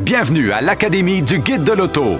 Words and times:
Bienvenue 0.00 0.50
à 0.50 0.62
l'Académie 0.62 1.20
du 1.20 1.40
Guide 1.40 1.62
de 1.62 1.72
l'Auto. 1.72 2.18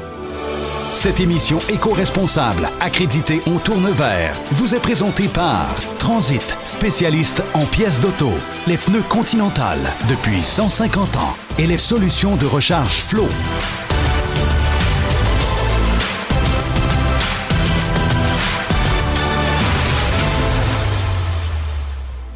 Cette 0.94 1.18
émission 1.18 1.58
éco-responsable, 1.70 2.68
accréditée 2.78 3.40
au 3.46 3.58
tourne 3.58 3.88
vert, 3.90 4.38
vous 4.50 4.74
est 4.74 4.82
présentée 4.82 5.28
par 5.28 5.74
Transit, 5.98 6.58
spécialiste 6.64 7.42
en 7.54 7.64
pièces 7.64 7.98
d'auto, 7.98 8.28
les 8.66 8.76
pneus 8.76 9.00
Continental 9.08 9.78
depuis 10.10 10.42
150 10.42 11.16
ans 11.16 11.34
et 11.58 11.66
les 11.66 11.78
solutions 11.78 12.36
de 12.36 12.44
recharge 12.44 13.00
Flow. 13.00 13.28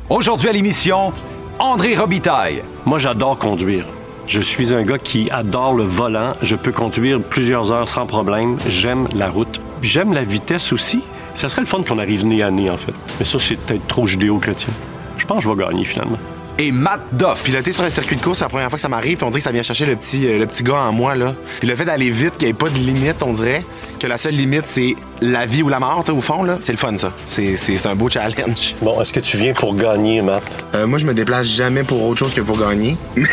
Aujourd'hui 0.09 0.49
à 0.49 0.52
l'émission, 0.52 1.13
André 1.59 1.97
Robitaille. 1.97 2.65
Moi, 2.87 2.99
j'adore 2.99 3.38
conduire. 3.38 3.85
Je 4.27 4.41
suis 4.41 4.73
un 4.73 4.83
gars 4.83 4.98
qui 4.98 5.30
adore 5.30 5.74
le 5.74 5.84
volant. 5.84 6.34
Je 6.42 6.56
peux 6.56 6.73
conduire 6.73 7.20
plusieurs 7.20 7.70
heures 7.73 7.88
sans 7.88 8.06
problème. 8.06 8.56
J'aime 8.69 9.07
la 9.15 9.29
route. 9.29 9.60
J'aime 9.82 10.12
la 10.12 10.24
vitesse 10.24 10.73
aussi. 10.73 11.02
Ça 11.35 11.49
serait 11.49 11.62
le 11.62 11.66
fun 11.66 11.82
qu'on 11.82 11.99
arrive 11.99 12.26
nez 12.26 12.43
à 12.43 12.51
nez, 12.51 12.71
en 12.71 12.76
fait. 12.76 12.95
Mais 13.18 13.26
ça, 13.26 13.38
c'est 13.38 13.57
peut-être 13.57 13.87
trop 13.87 14.07
judéo-chrétien. 14.07 14.73
Je 15.18 15.26
pense 15.26 15.38
que 15.38 15.45
je 15.45 15.49
vais 15.54 15.65
gagner, 15.65 15.84
finalement. 15.84 16.18
Et 16.59 16.71
Matt 16.71 17.01
Doff. 17.13 17.43
Piloter 17.43 17.73
sur 17.73 17.83
un 17.83 17.91
circuit 17.91 18.16
de 18.16 18.23
course, 18.23 18.38
c'est 18.38 18.45
la 18.45 18.49
première 18.49 18.69
fois 18.69 18.77
que 18.77 18.83
ça 18.83 18.88
m'arrive, 18.88 19.16
puis 19.16 19.27
on 19.27 19.30
dirait 19.30 19.41
que 19.41 19.45
ça 19.45 19.51
vient 19.51 19.63
chercher 19.63 19.87
le 19.87 19.97
petit, 19.97 20.29
euh, 20.29 20.38
le 20.38 20.47
petit 20.47 20.63
gars 20.63 20.77
en 20.77 20.93
moi, 20.93 21.16
là. 21.16 21.35
Puis 21.59 21.69
le 21.69 21.74
fait 21.74 21.85
d'aller 21.85 22.11
vite, 22.11 22.37
qu'il 22.38 22.46
n'y 22.46 22.51
ait 22.51 22.55
pas 22.55 22.69
de 22.69 22.79
limite, 22.79 23.16
on 23.23 23.33
dirait 23.33 23.65
que 23.99 24.07
la 24.07 24.19
seule 24.19 24.35
limite, 24.35 24.65
c'est 24.66 24.95
la 25.21 25.46
vie 25.46 25.63
ou 25.65 25.69
la 25.69 25.80
mort, 25.80 26.02
tu 26.05 26.13
sais, 26.13 26.16
au 26.16 26.21
fond, 26.21 26.45
là. 26.45 26.59
C'est 26.61 26.71
le 26.71 26.79
fun, 26.79 26.96
ça. 26.96 27.13
C'est, 27.27 27.57
c'est, 27.57 27.77
c'est 27.77 27.88
un 27.88 27.96
beau 27.96 28.09
challenge. 28.09 28.77
Bon, 28.83 29.01
est-ce 29.01 29.13
que 29.13 29.21
tu 29.21 29.37
viens 29.37 29.52
pour 29.52 29.74
gagner, 29.74 30.23
Matt? 30.23 30.45
Euh, 30.74 30.87
moi, 30.87 30.99
je 30.99 31.07
me 31.07 31.15
déplace 31.15 31.49
jamais 31.49 31.83
pour 31.83 32.02
autre 32.05 32.21
chose 32.21 32.35
que 32.35 32.41
pour 32.41 32.59
gagner. 32.59 32.96
Mais 33.16 33.27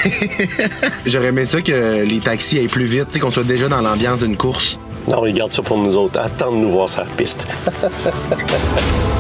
J'aurais 1.06 1.28
aimé 1.28 1.46
ça 1.46 1.62
que 1.62 2.04
les 2.04 2.20
taxis 2.20 2.58
aillent 2.58 2.68
plus 2.68 2.86
vite, 2.86 3.08
tu 3.10 3.14
sais, 3.14 3.20
qu'on 3.20 3.32
soit 3.32 3.44
déjà 3.44 3.68
dans 3.68 3.82
l'ambiance 3.82 4.22
d'une 4.22 4.38
course. 4.38 4.80
Non, 5.08 5.22
mais 5.24 5.34
garde 5.34 5.52
ça 5.52 5.64
pour 5.64 5.78
nous 5.78 5.96
autres. 5.96 6.20
Attends 6.20 6.52
de 6.52 6.58
nous 6.58 6.70
voir 6.70 6.88
sur 6.88 7.02
la 7.02 7.08
piste. 7.08 7.48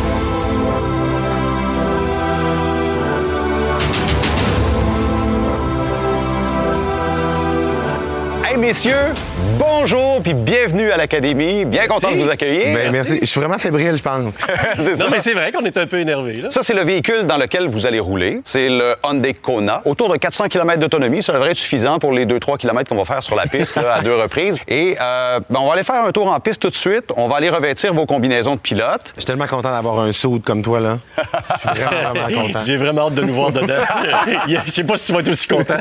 messieurs, 8.61 9.13
bonjour 9.57 10.21
puis 10.21 10.35
bienvenue 10.35 10.91
à 10.91 10.97
l'Académie. 10.97 11.65
Bien 11.65 11.87
content 11.87 12.11
de 12.11 12.17
vous 12.17 12.29
accueillir. 12.29 12.75
Ben, 12.75 12.91
merci. 12.91 13.17
Je 13.21 13.25
suis 13.25 13.39
vraiment 13.39 13.57
fébrile, 13.57 13.97
je 13.97 14.03
pense. 14.03 14.35
c'est 14.77 14.95
ça. 14.95 15.03
Non, 15.03 15.09
mais 15.09 15.17
c'est 15.17 15.33
vrai 15.33 15.51
qu'on 15.51 15.65
est 15.65 15.77
un 15.77 15.87
peu 15.87 15.97
énervé, 15.97 16.33
là. 16.33 16.51
Ça, 16.51 16.61
c'est 16.61 16.75
le 16.75 16.83
véhicule 16.83 17.25
dans 17.25 17.37
lequel 17.37 17.67
vous 17.67 17.87
allez 17.87 17.99
rouler. 17.99 18.41
C'est 18.43 18.69
le 18.69 18.95
Hyundai 19.03 19.33
Kona. 19.33 19.81
Autour 19.85 20.09
de 20.09 20.17
400 20.17 20.47
km 20.49 20.79
d'autonomie, 20.79 21.23
ça 21.23 21.33
devrait 21.33 21.51
être 21.51 21.57
suffisant 21.57 21.97
pour 21.97 22.11
les 22.11 22.27
2-3 22.27 22.57
km 22.57 22.87
qu'on 22.87 22.95
va 22.95 23.05
faire 23.05 23.23
sur 23.23 23.35
la 23.35 23.47
piste 23.47 23.75
là, 23.77 23.95
à 23.95 24.01
deux 24.01 24.13
reprises. 24.13 24.59
Et 24.67 24.95
euh, 25.01 25.39
ben, 25.49 25.59
on 25.59 25.65
va 25.65 25.73
aller 25.73 25.83
faire 25.83 26.03
un 26.03 26.11
tour 26.11 26.27
en 26.27 26.39
piste 26.39 26.61
tout 26.61 26.69
de 26.69 26.75
suite. 26.75 27.05
On 27.17 27.27
va 27.27 27.37
aller 27.37 27.49
revêtir 27.49 27.95
vos 27.95 28.05
combinaisons 28.05 28.55
de 28.55 28.59
pilote. 28.59 29.13
Je 29.15 29.21
suis 29.21 29.25
tellement 29.25 29.47
content 29.47 29.71
d'avoir 29.71 29.99
un 30.01 30.11
saut 30.11 30.39
comme 30.43 30.61
toi, 30.61 30.79
là. 30.79 30.99
Je 31.17 31.59
suis 31.59 31.81
vraiment, 31.81 32.13
vraiment 32.13 32.43
content. 32.43 32.59
J'ai 32.63 32.77
vraiment 32.77 33.07
hâte 33.07 33.15
de 33.15 33.23
nous 33.23 33.33
voir 33.33 33.51
dedans. 33.51 33.73
Je 34.65 34.71
sais 34.71 34.83
pas 34.83 34.97
si 34.97 35.07
tu 35.07 35.13
vas 35.13 35.19
être 35.21 35.29
aussi 35.29 35.47
content. 35.47 35.77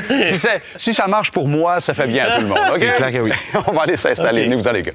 Si 0.77 0.93
ça 0.95 1.07
marche 1.07 1.29
pour 1.29 1.47
moi, 1.47 1.79
ça 1.79 1.93
fait 1.93 2.07
bien 2.07 2.25
à 2.25 2.35
tout 2.37 2.41
le 2.41 2.47
monde. 2.47 2.70
OK? 2.71 2.79
C'est 2.79 2.95
clair 2.95 3.11
que 3.11 3.17
oui. 3.19 3.31
on 3.67 3.71
va 3.71 3.83
aller 3.83 3.97
s'installer. 3.97 4.41
OK. 4.41 4.45
Venez, 4.45 4.55
vous 4.55 4.67
allez, 4.67 4.81
gars. 4.81 4.91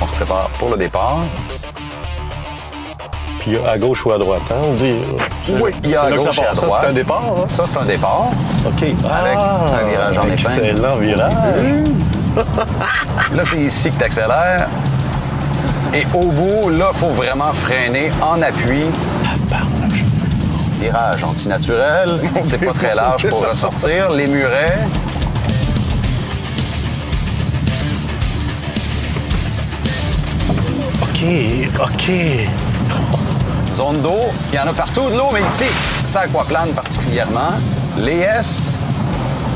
Qu'on 0.00 0.06
se 0.06 0.12
prépare 0.14 0.48
pour 0.58 0.70
le 0.70 0.76
départ. 0.76 1.20
Puis 3.40 3.58
à 3.58 3.76
gauche 3.76 4.06
ou 4.06 4.12
à 4.12 4.18
droite, 4.18 4.42
hein, 4.50 4.60
on 4.62 4.74
dit. 4.74 4.94
Oui, 5.60 5.72
il 5.82 5.90
y 5.90 5.96
a 5.96 6.02
à 6.04 6.10
gauche 6.12 6.38
et 6.38 6.42
à 6.42 6.44
part. 6.46 6.56
Ça, 6.56 6.66
droite. 6.66 6.80
c'est 6.82 6.88
un 6.88 6.92
départ, 6.92 7.22
hein? 7.22 7.46
Ça, 7.46 7.64
c'est 7.66 7.76
un 7.76 7.84
départ. 7.84 8.30
OK. 8.66 8.82
Avec 8.82 9.38
un 9.38 9.88
virage 9.88 10.18
en 10.18 10.22
épingle. 10.22 10.32
Excellent 10.32 10.96
virage. 10.96 11.32
Là, 13.34 13.42
c'est 13.44 13.58
ici 13.58 13.90
que 13.90 13.98
tu 13.98 14.04
accélères. 14.04 14.68
Et 15.94 16.06
au 16.14 16.30
bout, 16.30 16.70
là, 16.70 16.90
il 16.94 16.98
faut 16.98 17.10
vraiment 17.10 17.52
freiner 17.52 18.10
en 18.22 18.40
appui. 18.40 18.84
Virage 20.82 21.22
antinaturel. 21.22 22.20
C'est 22.42 22.58
pas 22.58 22.72
très 22.72 22.94
large 22.96 23.28
pour 23.28 23.48
ressortir. 23.48 24.10
Les 24.10 24.26
murets. 24.26 24.78
OK, 31.00 31.24
OK. 31.80 32.10
Zone 33.76 34.02
d'eau. 34.02 34.22
Il 34.52 34.56
y 34.56 34.58
en 34.58 34.66
a 34.66 34.72
partout 34.72 35.08
de 35.08 35.16
l'eau, 35.16 35.28
mais 35.32 35.42
ici, 35.42 35.70
ça 36.04 36.22
aquaplane 36.22 36.70
particulièrement. 36.70 37.52
Les 37.98 38.18
S. 38.18 38.66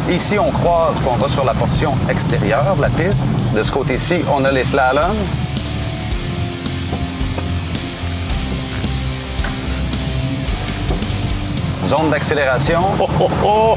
Ici, 0.09 0.39
on 0.39 0.53
croise, 0.53 1.01
puis 1.01 1.09
on 1.11 1.17
va 1.17 1.29
sur 1.29 1.45
la 1.45 1.55
portion 1.55 1.93
extérieure 2.09 2.77
de 2.77 2.83
la 2.83 2.89
piste. 2.89 3.25
De 3.53 3.65
ce 3.65 3.73
côté-ci, 3.73 4.23
on 4.33 4.45
a 4.45 4.53
les 4.53 4.63
slaloms. 4.63 5.17
Zone 11.87 12.11
d'accélération. 12.11 12.81
Oh, 12.99 13.09
oh, 13.21 13.31
oh. 13.45 13.77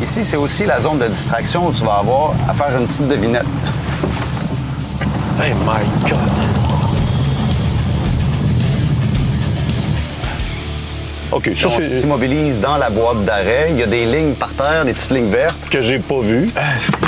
Ici, 0.00 0.24
c'est 0.24 0.38
aussi 0.38 0.64
la 0.64 0.80
zone 0.80 0.98
de 0.98 1.08
distraction 1.08 1.66
où 1.66 1.72
tu 1.74 1.84
vas 1.84 1.96
avoir 1.96 2.32
à 2.48 2.54
faire 2.54 2.74
une 2.78 2.86
petite 2.86 3.06
devinette. 3.06 3.44
Hey, 5.38 5.52
my 5.52 6.08
God. 6.08 6.18
OK, 11.32 11.50
ça, 11.54 11.68
On 11.68 11.82
s'immobilise 11.82 12.60
dans 12.60 12.78
la 12.78 12.88
boîte 12.88 13.24
d'arrêt. 13.26 13.66
Il 13.70 13.78
y 13.78 13.82
a 13.82 13.86
des 13.86 14.06
lignes 14.06 14.34
par 14.34 14.54
terre, 14.54 14.86
des 14.86 14.94
petites 14.94 15.10
lignes 15.10 15.28
vertes. 15.28 15.68
que 15.68 15.82
j'ai 15.82 15.98
pas 15.98 16.20
vu. 16.20 16.50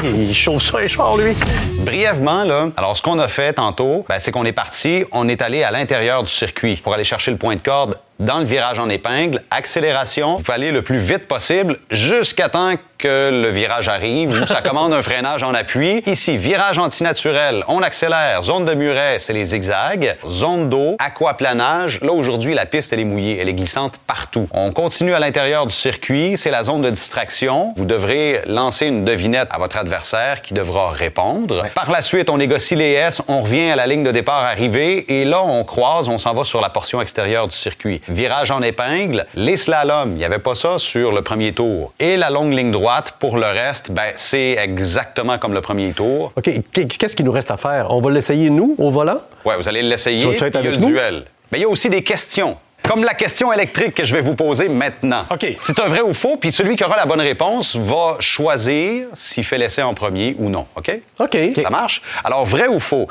Il 0.04 0.34
chauffe 0.34 0.64
ça, 0.64 0.80
les 0.80 0.88
chars, 0.88 1.16
lui. 1.16 1.34
Brièvement, 1.78 2.44
là, 2.44 2.68
alors 2.76 2.94
ce 2.94 3.00
qu'on 3.00 3.18
a 3.20 3.28
fait 3.28 3.54
tantôt, 3.54 4.04
ben, 4.06 4.18
c'est 4.18 4.32
qu'on 4.32 4.44
est 4.44 4.52
parti, 4.52 5.04
on 5.12 5.28
est 5.28 5.40
allé 5.40 5.62
à 5.62 5.70
l'intérieur 5.70 6.22
du 6.24 6.30
circuit 6.30 6.76
pour 6.76 6.92
aller 6.92 7.04
chercher 7.04 7.30
le 7.30 7.38
point 7.38 7.56
de 7.56 7.62
corde 7.62 7.96
dans 8.18 8.38
le 8.38 8.44
virage 8.44 8.78
en 8.78 8.88
épingle, 8.88 9.42
accélération, 9.50 10.36
il 10.38 10.44
faut 10.44 10.52
aller 10.52 10.70
le 10.70 10.82
plus 10.82 10.98
vite 10.98 11.28
possible 11.28 11.78
jusqu'à 11.90 12.48
temps 12.48 12.74
que 12.98 13.30
le 13.30 13.48
virage 13.48 13.88
arrive 13.88 14.30
où 14.30 14.46
ça 14.46 14.62
commande 14.62 14.92
un 14.92 15.02
freinage 15.02 15.42
en 15.42 15.54
appui. 15.54 16.02
Ici, 16.06 16.36
virage 16.36 16.78
antinaturel, 16.78 17.64
on 17.68 17.82
accélère, 17.82 18.42
zone 18.42 18.64
de 18.64 18.74
muret, 18.74 19.18
c'est 19.18 19.32
les 19.32 19.44
zigzags, 19.44 20.16
zone 20.26 20.68
d'eau, 20.68 20.96
aquaplanage. 20.98 22.00
Là, 22.02 22.12
aujourd'hui, 22.12 22.54
la 22.54 22.66
piste, 22.66 22.92
elle 22.92 23.00
est 23.00 23.04
mouillée, 23.04 23.38
elle 23.40 23.48
est 23.48 23.54
glissante 23.54 23.98
partout. 24.06 24.48
On 24.52 24.72
continue 24.72 25.14
à 25.14 25.18
l'intérieur 25.18 25.66
du 25.66 25.74
circuit, 25.74 26.36
c'est 26.36 26.50
la 26.50 26.62
zone 26.62 26.82
de 26.82 26.90
distraction. 26.90 27.74
Vous 27.76 27.84
devrez 27.84 28.42
lancer 28.46 28.86
une 28.86 29.04
devinette 29.04 29.48
à 29.50 29.58
votre 29.58 29.76
adversaire 29.76 30.42
qui 30.42 30.54
devra 30.54 30.90
répondre. 30.90 31.64
Par 31.74 31.90
la 31.90 32.00
suite, 32.00 32.30
on 32.30 32.38
négocie 32.38 32.76
les 32.76 32.92
S, 32.92 33.22
on 33.28 33.42
revient 33.42 33.70
à 33.70 33.76
la 33.76 33.86
ligne 33.86 34.02
de 34.02 34.10
départ 34.10 34.42
arrivée 34.42 35.04
et 35.20 35.24
là, 35.24 35.42
on 35.42 35.64
croise, 35.64 36.08
on 36.08 36.18
s'en 36.18 36.34
va 36.34 36.44
sur 36.44 36.60
la 36.60 36.70
portion 36.70 37.00
extérieure 37.00 37.48
du 37.48 37.56
circuit. 37.56 38.00
Virage 38.08 38.50
en 38.50 38.62
épingle, 38.62 39.26
les 39.34 39.56
slaloms, 39.56 40.12
il 40.12 40.18
n'y 40.18 40.24
avait 40.24 40.38
pas 40.38 40.54
ça 40.54 40.78
sur 40.78 41.12
le 41.12 41.22
premier 41.22 41.52
tour. 41.52 41.92
Et 41.98 42.16
la 42.16 42.30
longue 42.30 42.52
ligne 42.52 42.70
droite, 42.70 42.85
pour 43.18 43.36
le 43.38 43.46
reste, 43.46 43.90
ben, 43.90 44.12
c'est 44.16 44.52
exactement 44.52 45.38
comme 45.38 45.54
le 45.54 45.60
premier 45.60 45.92
tour. 45.92 46.32
OK, 46.36 46.50
qu'est-ce 46.72 47.16
qu'il 47.16 47.24
nous 47.24 47.32
reste 47.32 47.50
à 47.50 47.56
faire? 47.56 47.90
On 47.90 48.00
va 48.00 48.10
l'essayer, 48.10 48.50
nous, 48.50 48.74
au 48.78 48.90
volant? 48.90 49.20
Ouais, 49.44 49.56
vous 49.56 49.68
allez 49.68 49.82
l'essayer. 49.82 50.18
Tu 50.20 50.26
vas-tu 50.26 50.44
être 50.44 50.58
puis 50.58 50.60
il 50.60 50.64
y 50.64 50.68
a 50.68 50.70
avec 50.70 50.80
le 50.80 50.86
nous? 50.86 50.92
duel. 50.92 51.24
Mais 51.50 51.58
il 51.58 51.62
y 51.62 51.64
a 51.64 51.68
aussi 51.68 51.88
des 51.88 52.02
questions. 52.02 52.56
Comme 52.82 53.02
la 53.02 53.14
question 53.14 53.52
électrique 53.52 53.94
que 53.94 54.04
je 54.04 54.14
vais 54.14 54.20
vous 54.20 54.34
poser 54.34 54.68
maintenant. 54.68 55.22
OK. 55.30 55.44
C'est 55.60 55.80
un 55.80 55.86
vrai 55.86 56.02
ou 56.02 56.14
faux, 56.14 56.36
puis 56.36 56.52
celui 56.52 56.76
qui 56.76 56.84
aura 56.84 56.96
la 56.96 57.06
bonne 57.06 57.20
réponse 57.20 57.74
va 57.76 58.16
choisir 58.20 59.08
s'il 59.14 59.44
fait 59.44 59.58
l'essai 59.58 59.82
en 59.82 59.92
premier 59.94 60.36
ou 60.38 60.48
non. 60.48 60.66
OK? 60.76 60.92
OK. 61.18 61.36
Ça 61.56 61.70
marche? 61.70 62.02
Alors, 62.22 62.44
vrai 62.44 62.68
ou 62.68 62.78
faux? 62.78 63.08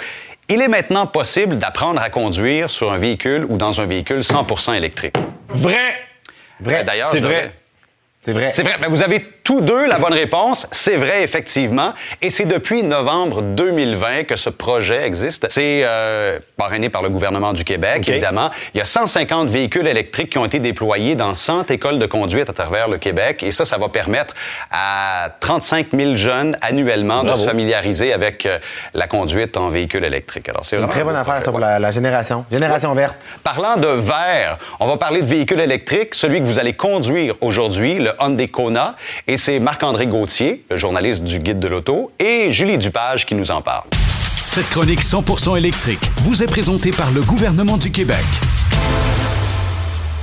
Il 0.48 0.62
est 0.62 0.68
maintenant 0.68 1.08
possible 1.08 1.58
d'apprendre 1.58 2.00
à 2.02 2.10
conduire 2.10 2.70
sur 2.70 2.92
un 2.94 2.98
véhicule 2.98 3.46
ou 3.50 3.58
dans 3.58 3.82
un 3.82 3.86
véhicule 3.86 4.20
100% 4.20 4.76
électrique. 4.76 5.16
Vrai! 5.50 5.76
Euh, 6.66 6.84
D'ailleurs, 6.84 7.10
C'est 7.10 7.20
vrai. 7.20 7.52
C'est 8.22 8.32
vrai. 8.34 8.52
C'est 8.54 8.64
vrai. 8.64 8.76
Ben, 8.80 8.88
vous 8.88 9.02
avez 9.04 9.26
tous 9.46 9.62
deux 9.62 9.86
la 9.86 10.00
bonne 10.00 10.14
réponse. 10.14 10.68
C'est 10.72 10.96
vrai, 10.96 11.22
effectivement. 11.24 11.94
Et 12.24 12.32
c'est 12.32 12.46
depuis 12.46 12.82
novembre 12.82 13.44
2020 13.44 14.24
que 14.24 14.38
ce 14.38 14.50
projet 14.50 15.06
existe. 15.06 15.46
C'est 15.50 15.84
euh, 15.84 16.40
parrainé 16.58 16.90
par 16.90 17.04
le 17.04 17.10
gouvernement 17.10 17.54
du 17.54 17.64
Québec, 17.64 18.10
évidemment. 18.10 18.50
Il 18.74 18.80
y 18.80 18.82
a 18.82 18.86
150 18.86 19.52
véhicules 19.52 19.86
électriques 19.86 20.32
qui 20.32 20.40
ont 20.40 20.46
été 20.46 20.58
déployés 20.58 21.14
dans 21.16 21.36
100 21.36 21.70
écoles 21.70 22.00
de 22.00 22.08
conduite 22.08 22.50
à 22.50 22.54
travers 22.54 22.90
le 22.90 22.98
Québec. 22.98 23.44
Et 23.44 23.52
ça, 23.52 23.66
ça 23.66 23.78
va 23.78 23.88
permettre 23.88 24.34
à 24.72 25.30
35 25.40 25.88
000 25.96 26.16
jeunes 26.16 26.58
annuellement 26.62 27.24
de 27.24 27.36
se 27.36 27.46
familiariser 27.46 28.14
avec 28.14 28.48
euh, 28.48 28.58
la 28.96 29.06
conduite 29.06 29.58
en 29.58 29.70
véhicule 29.70 30.06
électrique. 30.06 30.50
Alors, 30.50 30.66
C'est 30.66 30.78
une 30.78 30.88
très 30.88 31.04
bonne 31.04 31.16
affaire, 31.16 31.44
ça, 31.44 31.52
pour 31.52 31.60
la, 31.60 31.78
la 31.78 31.92
génération. 31.92 32.46
Génération 32.52 32.96
verte. 32.96 33.18
Parlant 33.44 33.78
de 33.78 33.90
vert, 33.90 34.58
on 34.80 34.88
va 34.88 34.98
parler 34.98 35.22
de 35.22 35.28
véhicules 35.28 35.60
électriques, 35.60 36.16
celui 36.16 36.40
que 36.40 36.46
vous 36.46 36.58
allez 36.58 36.74
conduire 36.74 37.36
aujourd'hui, 37.42 38.00
le 38.00 38.12
Hyundai 38.20 38.48
Kona, 38.48 38.96
et 39.28 39.35
c'est 39.38 39.60
Marc-André 39.60 40.08
Gauthier, 40.08 40.66
le 40.70 40.78
journaliste 40.78 41.24
du 41.24 41.40
Guide 41.40 41.60
de 41.60 41.68
l'auto, 41.68 42.12
et 42.20 42.52
Julie 42.52 42.78
Dupage 42.78 43.26
qui 43.26 43.36
nous 43.36 43.52
en 43.52 43.62
parle. 43.62 43.84
Cette 44.46 44.70
chronique 44.70 45.02
100% 45.02 45.58
électrique 45.58 46.12
vous 46.18 46.44
est 46.44 46.48
présentée 46.48 46.92
par 46.92 47.12
le 47.12 47.22
gouvernement 47.22 47.78
du 47.78 47.92
Québec. 47.92 48.24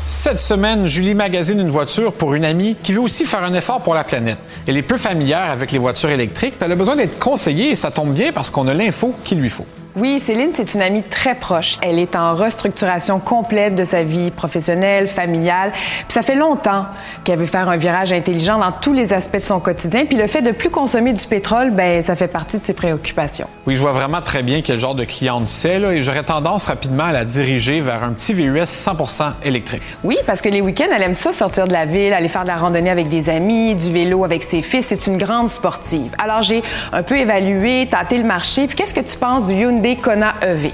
Cette 0.04 0.38
semaine, 0.38 0.86
Julie 0.86 1.14
magasine 1.14 1.60
une 1.60 1.70
voiture 1.70 2.12
pour 2.12 2.34
une 2.34 2.44
amie 2.44 2.76
qui 2.82 2.92
veut 2.92 3.00
aussi 3.00 3.24
faire 3.24 3.44
un 3.44 3.54
effort 3.54 3.80
pour 3.80 3.94
la 3.94 4.04
planète. 4.04 4.38
Elle 4.66 4.76
est 4.76 4.82
peu 4.82 4.96
familière 4.96 5.50
avec 5.50 5.72
les 5.72 5.78
voitures 5.78 6.10
électriques, 6.10 6.54
puis 6.58 6.64
elle 6.64 6.72
a 6.72 6.76
besoin 6.76 6.96
d'être 6.96 7.18
conseillée 7.18 7.70
et 7.70 7.76
ça 7.76 7.90
tombe 7.90 8.12
bien 8.12 8.32
parce 8.32 8.50
qu'on 8.50 8.66
a 8.68 8.74
l'info 8.74 9.14
qu'il 9.24 9.38
lui 9.38 9.50
faut. 9.50 9.66
Oui, 9.94 10.18
Céline, 10.18 10.52
c'est 10.54 10.72
une 10.72 10.80
amie 10.80 11.02
très 11.02 11.34
proche. 11.34 11.76
Elle 11.82 11.98
est 11.98 12.16
en 12.16 12.34
restructuration 12.34 13.18
complète 13.18 13.74
de 13.74 13.84
sa 13.84 14.02
vie 14.02 14.30
professionnelle, 14.30 15.06
familiale. 15.06 15.70
Puis 15.72 16.14
ça 16.14 16.22
fait 16.22 16.34
longtemps 16.34 16.86
qu'elle 17.24 17.38
veut 17.38 17.44
faire 17.44 17.68
un 17.68 17.76
virage 17.76 18.10
intelligent 18.10 18.58
dans 18.58 18.72
tous 18.72 18.94
les 18.94 19.12
aspects 19.12 19.36
de 19.36 19.42
son 19.42 19.60
quotidien. 19.60 20.06
Puis 20.06 20.16
le 20.16 20.26
fait 20.28 20.40
de 20.40 20.50
plus 20.50 20.70
consommer 20.70 21.12
du 21.12 21.26
pétrole, 21.26 21.72
ben 21.72 22.00
ça 22.00 22.16
fait 22.16 22.28
partie 22.28 22.58
de 22.58 22.64
ses 22.64 22.72
préoccupations. 22.72 23.46
Oui, 23.66 23.76
je 23.76 23.82
vois 23.82 23.92
vraiment 23.92 24.22
très 24.22 24.42
bien 24.42 24.62
quel 24.62 24.78
genre 24.78 24.94
de 24.94 25.04
cliente 25.04 25.46
c'est, 25.46 25.78
là, 25.78 25.92
et 25.92 26.00
j'aurais 26.00 26.22
tendance 26.22 26.68
rapidement 26.68 27.04
à 27.04 27.12
la 27.12 27.26
diriger 27.26 27.82
vers 27.82 28.02
un 28.02 28.14
petit 28.14 28.32
VUS 28.32 28.62
100% 28.64 29.32
électrique. 29.44 29.82
Oui, 30.04 30.16
parce 30.26 30.40
que 30.40 30.48
les 30.48 30.62
week-ends, 30.62 30.88
elle 30.90 31.02
aime 31.02 31.14
ça 31.14 31.32
sortir 31.32 31.68
de 31.68 31.72
la 31.74 31.84
ville, 31.84 32.14
aller 32.14 32.28
faire 32.28 32.44
de 32.44 32.48
la 32.48 32.56
randonnée 32.56 32.90
avec 32.90 33.08
des 33.08 33.28
amis, 33.28 33.74
du 33.74 33.92
vélo 33.92 34.24
avec 34.24 34.42
ses 34.42 34.62
fils. 34.62 34.86
C'est 34.88 35.06
une 35.06 35.18
grande 35.18 35.50
sportive. 35.50 36.12
Alors 36.16 36.40
j'ai 36.40 36.62
un 36.94 37.02
peu 37.02 37.18
évalué, 37.18 37.86
tâté 37.90 38.16
le 38.16 38.24
marché. 38.24 38.66
Puis 38.66 38.76
qu'est-ce 38.76 38.94
que 38.94 39.00
tu 39.00 39.18
penses 39.18 39.48
du 39.48 39.54
Hyundai 39.54 39.81
Kona 40.00 40.34
E 40.42 40.52
EV? 40.52 40.72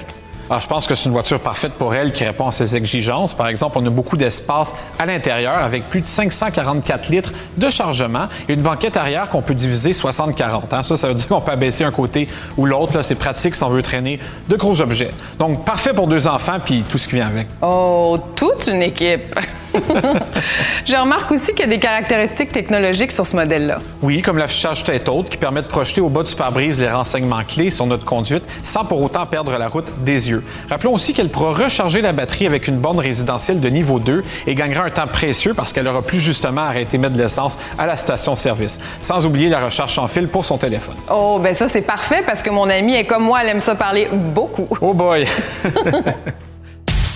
Alors, 0.51 0.63
je 0.63 0.67
pense 0.67 0.87
que 0.87 0.95
c'est 0.95 1.05
une 1.07 1.13
voiture 1.13 1.41
parfaite 1.41 1.73
pour 1.75 1.95
elle 1.95 2.11
qui 2.11 2.25
répond 2.25 2.47
à 2.49 2.53
ses 2.53 2.75
exigences. 2.75 3.35
Par 3.35 3.49
exemple, 3.49 3.77
on 3.79 3.85
a 3.87 3.91
beaucoup 3.91 4.17
d'espace 4.17 4.75
à 4.99 5.05
l'intérieur 5.05 5.59
avec 5.59 5.85
plus 5.91 6.01
de 6.01 6.07
544 6.07 7.11
litres 7.11 7.33
de 7.59 7.69
chargement 7.69 8.29
et 8.49 8.55
une 8.55 8.63
banquette 8.63 8.97
arrière 8.97 9.29
qu'on 9.29 9.43
peut 9.43 9.53
diviser 9.53 9.93
60-40. 9.93 10.63
hein. 10.73 10.83
Ça, 10.83 10.97
ça 10.97 11.09
veut 11.09 11.15
dire 11.15 11.29
qu'on 11.29 11.43
peut 11.43 11.53
abaisser 11.53 11.85
un 11.85 11.91
côté 11.91 12.29
ou 12.57 12.65
l'autre. 12.65 13.03
C'est 13.03 13.15
pratique 13.17 13.55
si 13.57 13.63
on 13.63 13.69
veut 13.69 13.83
traîner 13.83 14.21
de 14.49 14.57
gros 14.57 14.81
objets. 14.81 15.11
Donc, 15.39 15.67
parfait 15.67 15.93
pour 15.93 16.07
deux 16.07 16.27
enfants 16.27 16.57
puis 16.65 16.83
tout 16.91 16.97
ce 16.97 17.09
qui 17.09 17.17
vient 17.17 17.27
avec. 17.27 17.47
Oh, 17.61 18.17
toute 18.35 18.69
une 18.69 18.81
équipe! 18.83 19.39
Je 20.87 20.97
remarque 20.97 21.31
aussi 21.31 21.53
qu'il 21.53 21.61
y 21.61 21.63
a 21.65 21.67
des 21.67 21.79
caractéristiques 21.79 22.53
technologiques 22.53 23.13
sur 23.13 23.27
ce 23.27 23.37
modèle-là. 23.37 23.79
Oui, 24.03 24.23
comme 24.23 24.39
l'affichage 24.39 24.85
tête 24.85 25.09
haute 25.09 25.29
qui 25.29 25.37
permet 25.37 25.63
de 25.63 25.67
projeter 25.67 26.01
au 26.01 26.09
bas 26.09 26.23
du 26.23 26.35
pare-brise 26.35 26.81
les 26.81 26.89
renseignements 26.89 27.43
clés 27.45 27.71
sur 27.71 27.87
notre 27.87 28.05
conduite 28.05 28.45
sans 28.63 28.85
pour 28.85 29.03
autant 29.03 29.27
perdre 29.27 29.57
la 29.57 29.69
route 29.69 29.91
des 30.05 30.31
yeux. 30.31 30.43
Rappelons 30.69 30.95
aussi 30.95 31.13
qu'elle 31.13 31.29
pourra 31.29 31.53
recharger 31.53 32.01
la 32.01 32.13
batterie 32.13 32.47
avec 32.47 32.69
une 32.69 32.79
borne 32.79 32.99
résidentielle 32.99 33.61
de 33.61 33.69
niveau 33.69 33.99
2 33.99 34.25
et 34.47 34.55
gagnera 34.55 34.85
un 34.85 34.91
temps 34.91 35.07
précieux 35.07 35.55
parce 35.55 35.73
qu'elle 35.73 35.89
aura 35.89 36.03
plus 36.03 36.21
justement 36.21 36.63
arrêté 36.63 36.97
de 36.97 37.03
mettre 37.03 37.15
de 37.15 37.23
l'essence 37.23 37.59
à 37.79 37.87
la 37.87 37.97
station-service. 37.97 38.79
Sans 39.01 39.27
oublier 39.27 39.49
la 39.49 39.65
recharge 39.65 39.95
sans 39.95 40.09
fil 40.09 40.29
pour 40.29 40.45
son 40.45 40.59
téléphone. 40.59 40.97
Oh, 41.11 41.39
ben 41.43 41.55
ça, 41.55 41.69
c'est 41.69 41.83
parfait 41.83 42.23
parce 42.25 42.43
que 42.43 42.51
mon 42.51 42.69
amie 42.69 42.95
est 42.95 43.05
comme 43.05 43.25
moi, 43.25 43.41
elle 43.43 43.51
aime 43.51 43.61
ça 43.61 43.75
parler 43.75 44.09
beaucoup. 44.13 44.69
Oh 44.81 44.95
boy! 44.95 45.27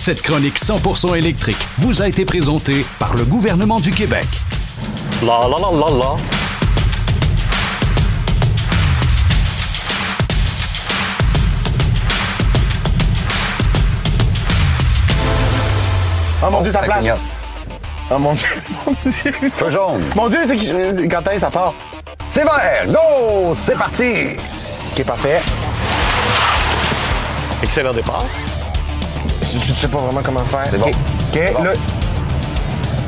Cette 0.03 0.21
chronique 0.21 0.59
100% 0.59 1.15
électrique 1.17 1.65
vous 1.79 2.03
a 2.03 2.09
été 2.09 2.25
présentée 2.25 2.85
par 2.99 3.15
le 3.15 3.25
gouvernement 3.25 3.79
du 3.79 3.93
Québec. 3.93 4.27
La 5.23 5.47
la 5.47 5.57
la 5.61 5.71
la 5.71 5.97
la. 5.97 6.17
Oh 16.45 16.51
mon 16.51 16.61
Dieu, 16.63 16.73
ça 16.73 16.79
Ça 16.81 16.85
flash. 16.85 16.99
clignote. 16.99 17.19
Oh 18.11 18.19
mon 18.19 18.35
Dieu, 18.35 18.47
mon 18.87 18.93
Dieu. 19.05 19.33
Feu 19.51 19.71
jaune. 19.71 20.03
Mon 20.17 20.29
Dieu, 20.29 20.41
c'est 20.47 20.57
que- 20.57 21.07
quand 21.09 21.23
est-ce 21.29 21.35
que 21.35 21.41
ça 21.41 21.51
part? 21.51 21.73
C'est 22.29 22.43
vert. 22.45 22.87
Go! 22.89 23.53
C'est 23.55 23.77
parti! 23.77 24.13
OK, 24.93 25.05
parfait. 25.05 25.41
Excellent 27.63 27.93
départ. 27.93 28.25
Sais 29.83 29.89
pas 29.89 29.99
vraiment 29.99 30.23
comment 30.23 30.45
faire. 30.45 30.67
C'est 30.71 30.79
bon. 30.79 30.87
OK, 30.87 31.53
bon. 31.55 31.65
là. 31.65 31.73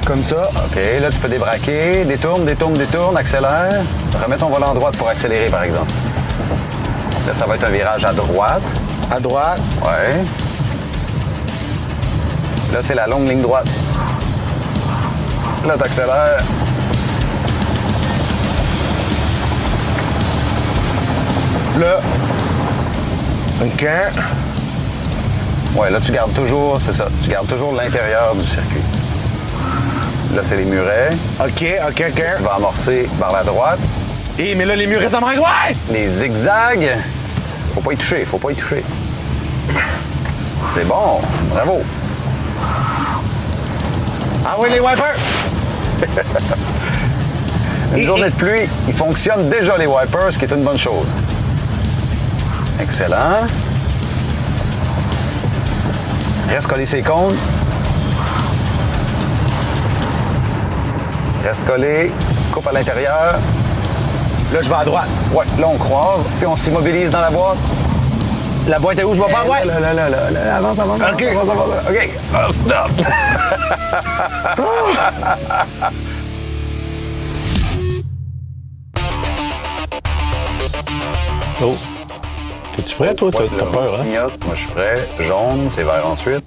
Comme 0.05 0.25
ça. 0.25 0.51
OK, 0.57 0.75
là, 1.01 1.09
tu 1.09 1.21
peux 1.21 1.29
débraquer. 1.29 2.05
Détourne, 2.05 2.45
détourne, 2.45 2.75
détourne, 2.75 3.17
accélère. 3.17 3.81
Remets 4.21 4.39
ton 4.39 4.49
volant 4.49 4.73
à 4.73 4.75
droite 4.75 4.97
pour 4.97 5.09
accélérer, 5.09 5.47
par 5.47 5.63
exemple. 5.63 5.93
Là, 7.29 7.33
ça 7.33 7.47
va 7.47 7.55
être 7.55 7.69
un 7.69 7.71
virage 7.71 8.05
à 8.05 8.13
droite. 8.13 8.65
À 9.09 9.21
droite. 9.21 9.61
Ouais. 9.83 10.25
Là, 12.73 12.83
c'est 12.83 12.97
la 12.97 13.07
longue 13.07 13.29
ligne 13.29 13.43
droite. 13.43 13.69
Là, 15.65 15.77
t'accélères. 15.79 16.39
Là. 21.79 22.01
OK. 23.63 23.87
Ouais, 25.75 25.91
là, 25.91 25.99
tu 26.05 26.13
gardes 26.13 26.33
toujours, 26.35 26.79
c'est 26.81 26.93
ça, 26.93 27.07
tu 27.23 27.29
gardes 27.29 27.49
toujours 27.49 27.73
l'intérieur 27.73 28.35
du 28.37 28.45
circuit. 28.45 28.81
Là, 30.35 30.41
c'est 30.43 30.57
les 30.57 30.65
murets. 30.65 31.11
OK, 31.41 31.65
OK, 31.89 32.05
OK. 32.11 32.23
Tu 32.37 32.43
vas 32.43 32.55
amorcer 32.57 33.09
par 33.19 33.33
la 33.33 33.43
droite. 33.43 33.79
Et 34.39 34.55
mais 34.55 34.65
là, 34.65 34.75
les 34.77 34.87
murs, 34.87 35.01
ça 35.11 35.21
m'angoisse! 35.21 35.77
Les 35.91 36.09
zigzags, 36.09 36.97
faut 37.75 37.81
pas 37.81 37.93
y 37.93 37.97
toucher, 37.97 38.25
faut 38.25 38.39
pas 38.39 38.51
y 38.51 38.55
toucher. 38.55 38.85
C'est 40.73 40.85
bon, 40.87 41.21
bravo. 41.51 41.83
Ah 44.47 44.57
oui, 44.59 44.69
les 44.73 44.81
wipers! 44.81 45.17
Une 47.93 47.99
Et- 47.99 48.03
journée 48.03 48.27
et- 48.27 48.31
de 48.31 48.35
pluie, 48.35 48.69
il 48.89 48.95
fonctionne 48.95 49.49
déjà 49.49 49.77
les 49.79 49.87
wipers, 49.87 50.33
ce 50.33 50.39
qui 50.39 50.45
est 50.47 50.53
une 50.53 50.65
bonne 50.65 50.79
chose. 50.79 51.07
Excellent. 52.81 53.47
Reste 56.49 56.67
collé 56.67 56.87
ses 56.87 57.03
cônes. 57.03 57.37
Reste 61.45 61.65
collé. 61.65 62.11
Coupe 62.53 62.67
à 62.69 62.73
l'intérieur. 62.73 63.39
Là, 64.53 64.63
je 64.63 64.69
vais 64.69 64.75
à 64.75 64.85
droite. 64.85 65.09
Ouais, 65.33 65.45
là 65.59 65.67
on 65.69 65.77
croise, 65.77 66.23
puis 66.39 66.47
on 66.47 66.55
s'immobilise 66.55 67.11
dans 67.11 67.21
la 67.21 67.31
boîte. 67.31 67.57
La 68.69 68.79
boîte 68.79 68.99
est 68.99 69.05
où? 69.05 69.15
Je 69.15 69.21
vais 69.21 69.33
pas 69.33 69.45
droite. 69.45 69.65
Là, 69.65 69.81
là, 69.81 69.93
là, 69.93 70.09
là, 70.09 70.31
là, 70.31 70.57
avance, 70.57 70.79
avance, 70.79 71.01
avance, 71.03 71.15
OK. 71.15 71.23
avance, 71.23 71.51
avance. 71.51 71.69
OK. 71.91 72.11
Ah, 72.35 72.49
stop. 72.51 72.91
Oh. 81.67 81.94
Es-tu 82.79 82.95
prêt, 82.97 83.15
toi? 83.15 83.31
T'as 83.33 83.65
peur, 83.67 84.01
hein? 84.01 84.05
Moi, 84.45 84.55
je 84.55 84.61
suis 84.61 84.69
prêt. 84.69 84.95
Jaune, 85.21 85.69
c'est 85.71 85.85
vert 85.85 86.03
ensuite. 86.07 86.47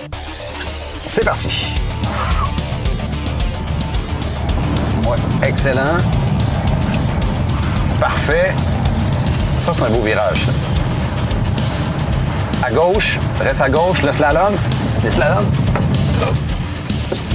C'est 1.05 1.23
parti. 1.23 1.73
Ouais, 5.07 5.17
excellent. 5.47 5.97
Parfait. 7.99 8.53
Ça, 9.59 9.71
c'est 9.73 9.83
un 9.83 9.89
beau 9.89 10.01
virage. 10.01 10.45
ça. 10.45 10.51
À 12.67 12.71
gauche, 12.71 13.19
reste 13.39 13.61
à 13.61 13.69
gauche, 13.69 14.01
le 14.01 14.11
slalom. 14.11 14.55
Le 15.03 15.09
slalom. 15.09 15.45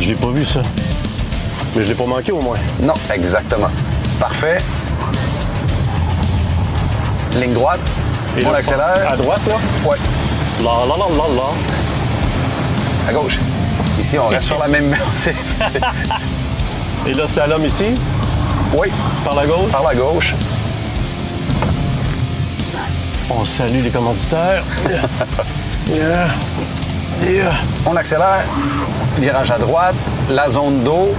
Je 0.01 0.09
l'ai 0.09 0.15
pas 0.15 0.29
vu, 0.31 0.45
ça. 0.45 0.61
Mais 1.75 1.85
je 1.85 1.89
l'ai 1.89 1.95
pas 1.95 2.07
manqué, 2.07 2.33
au 2.33 2.43
moins. 2.43 2.59
Non, 2.81 2.95
exactement. 3.13 3.71
Parfait. 4.21 4.59
Ligne 7.37 7.55
droite. 7.55 7.81
Et 8.39 8.47
on 8.47 8.51
là, 8.53 8.59
accélère. 8.59 8.95
À 9.11 9.17
droite, 9.17 9.41
là? 9.47 9.55
Ouais. 9.89 9.97
La 10.61 10.71
la 10.87 10.97
la 10.97 11.09
la 11.09 11.35
la. 11.35 13.09
À 13.09 13.13
gauche. 13.13 13.39
Ici, 14.01 14.19
on 14.19 14.29
reste 14.29 14.47
sur 14.47 14.59
la 14.59 14.69
même. 14.69 14.95
c'est- 15.17 15.35
Et 17.07 17.13
là, 17.15 17.27
slalom 17.27 17.65
ici, 17.65 17.95
oui, 18.75 18.89
par 19.25 19.35
la 19.35 19.45
gauche? 19.47 19.71
par 19.73 19.83
la 19.83 19.95
gauche. 19.95 20.35
On 23.31 23.45
salue 23.45 23.83
les 23.83 23.91
commanditaires. 23.91 24.63
Yeah. 25.89 26.29
Yeah. 27.29 27.53
On 27.85 27.97
accélère. 27.97 28.45
Virage 29.19 29.51
à 29.51 29.59
droite. 29.59 29.97
La 30.31 30.49
zone 30.49 30.85
d'eau. 30.85 31.13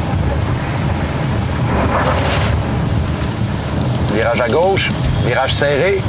Virage 4.13 4.39
à 4.41 4.47
gauche, 4.47 4.89
virage 5.25 5.53
serré. 5.53 6.01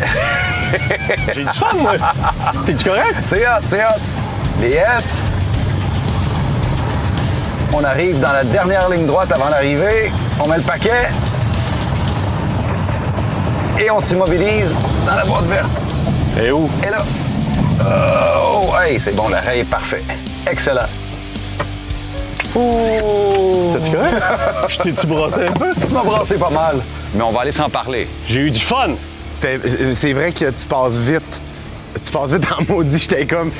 J'ai 1.34 1.44
du 1.44 1.52
fun, 1.52 1.74
moi. 1.76 1.92
T'es-tu 2.66 2.88
correct? 2.88 3.16
C'est 3.24 3.46
hot, 3.46 3.62
c'est 3.66 3.84
hot. 3.84 4.00
Les 4.60 4.70
S. 4.70 5.18
On 7.72 7.84
arrive 7.84 8.18
dans 8.20 8.32
la 8.32 8.44
dernière 8.44 8.88
ligne 8.88 9.06
droite 9.06 9.32
avant 9.32 9.48
l'arrivée. 9.48 10.10
On 10.42 10.48
met 10.48 10.56
le 10.56 10.62
paquet. 10.62 11.08
Et 13.78 13.90
on 13.90 14.00
s'immobilise 14.00 14.76
dans 15.06 15.14
la 15.14 15.24
boîte 15.24 15.44
verte. 15.44 15.70
Et 16.42 16.50
où? 16.50 16.68
Et 16.86 16.90
là. 16.90 17.02
Oh, 17.82 18.72
hey, 18.82 19.00
c'est 19.00 19.14
bon, 19.14 19.28
l'arrêt 19.28 19.60
est 19.60 19.64
parfait. 19.64 20.02
Excellent. 20.46 20.88
Ouh! 22.54 23.72
T'es-tu 23.72 23.96
correct? 23.96 24.22
Je 24.68 24.78
t'ai-tu 24.78 25.06
brossé 25.06 25.46
un 25.46 25.52
peu? 25.52 25.72
Tu 25.86 25.94
m'as 25.94 26.02
brassé 26.02 26.36
pas 26.36 26.50
mal. 26.50 26.80
Mais 27.14 27.22
on 27.22 27.32
va 27.32 27.42
aller 27.42 27.52
s'en 27.52 27.70
parler. 27.70 28.08
J'ai 28.28 28.40
eu 28.40 28.50
du 28.50 28.60
fun. 28.60 28.96
Euh, 29.44 29.94
C'est 29.96 30.12
vrai 30.12 30.32
que 30.32 30.50
tu 30.50 30.66
passes 30.68 30.98
vite. 30.98 31.22
Tu 32.04 32.10
passes 32.12 32.32
vite 32.32 32.44
en 32.58 32.72
maudit. 32.72 32.98
J'étais 32.98 33.26
comme. 33.26 33.50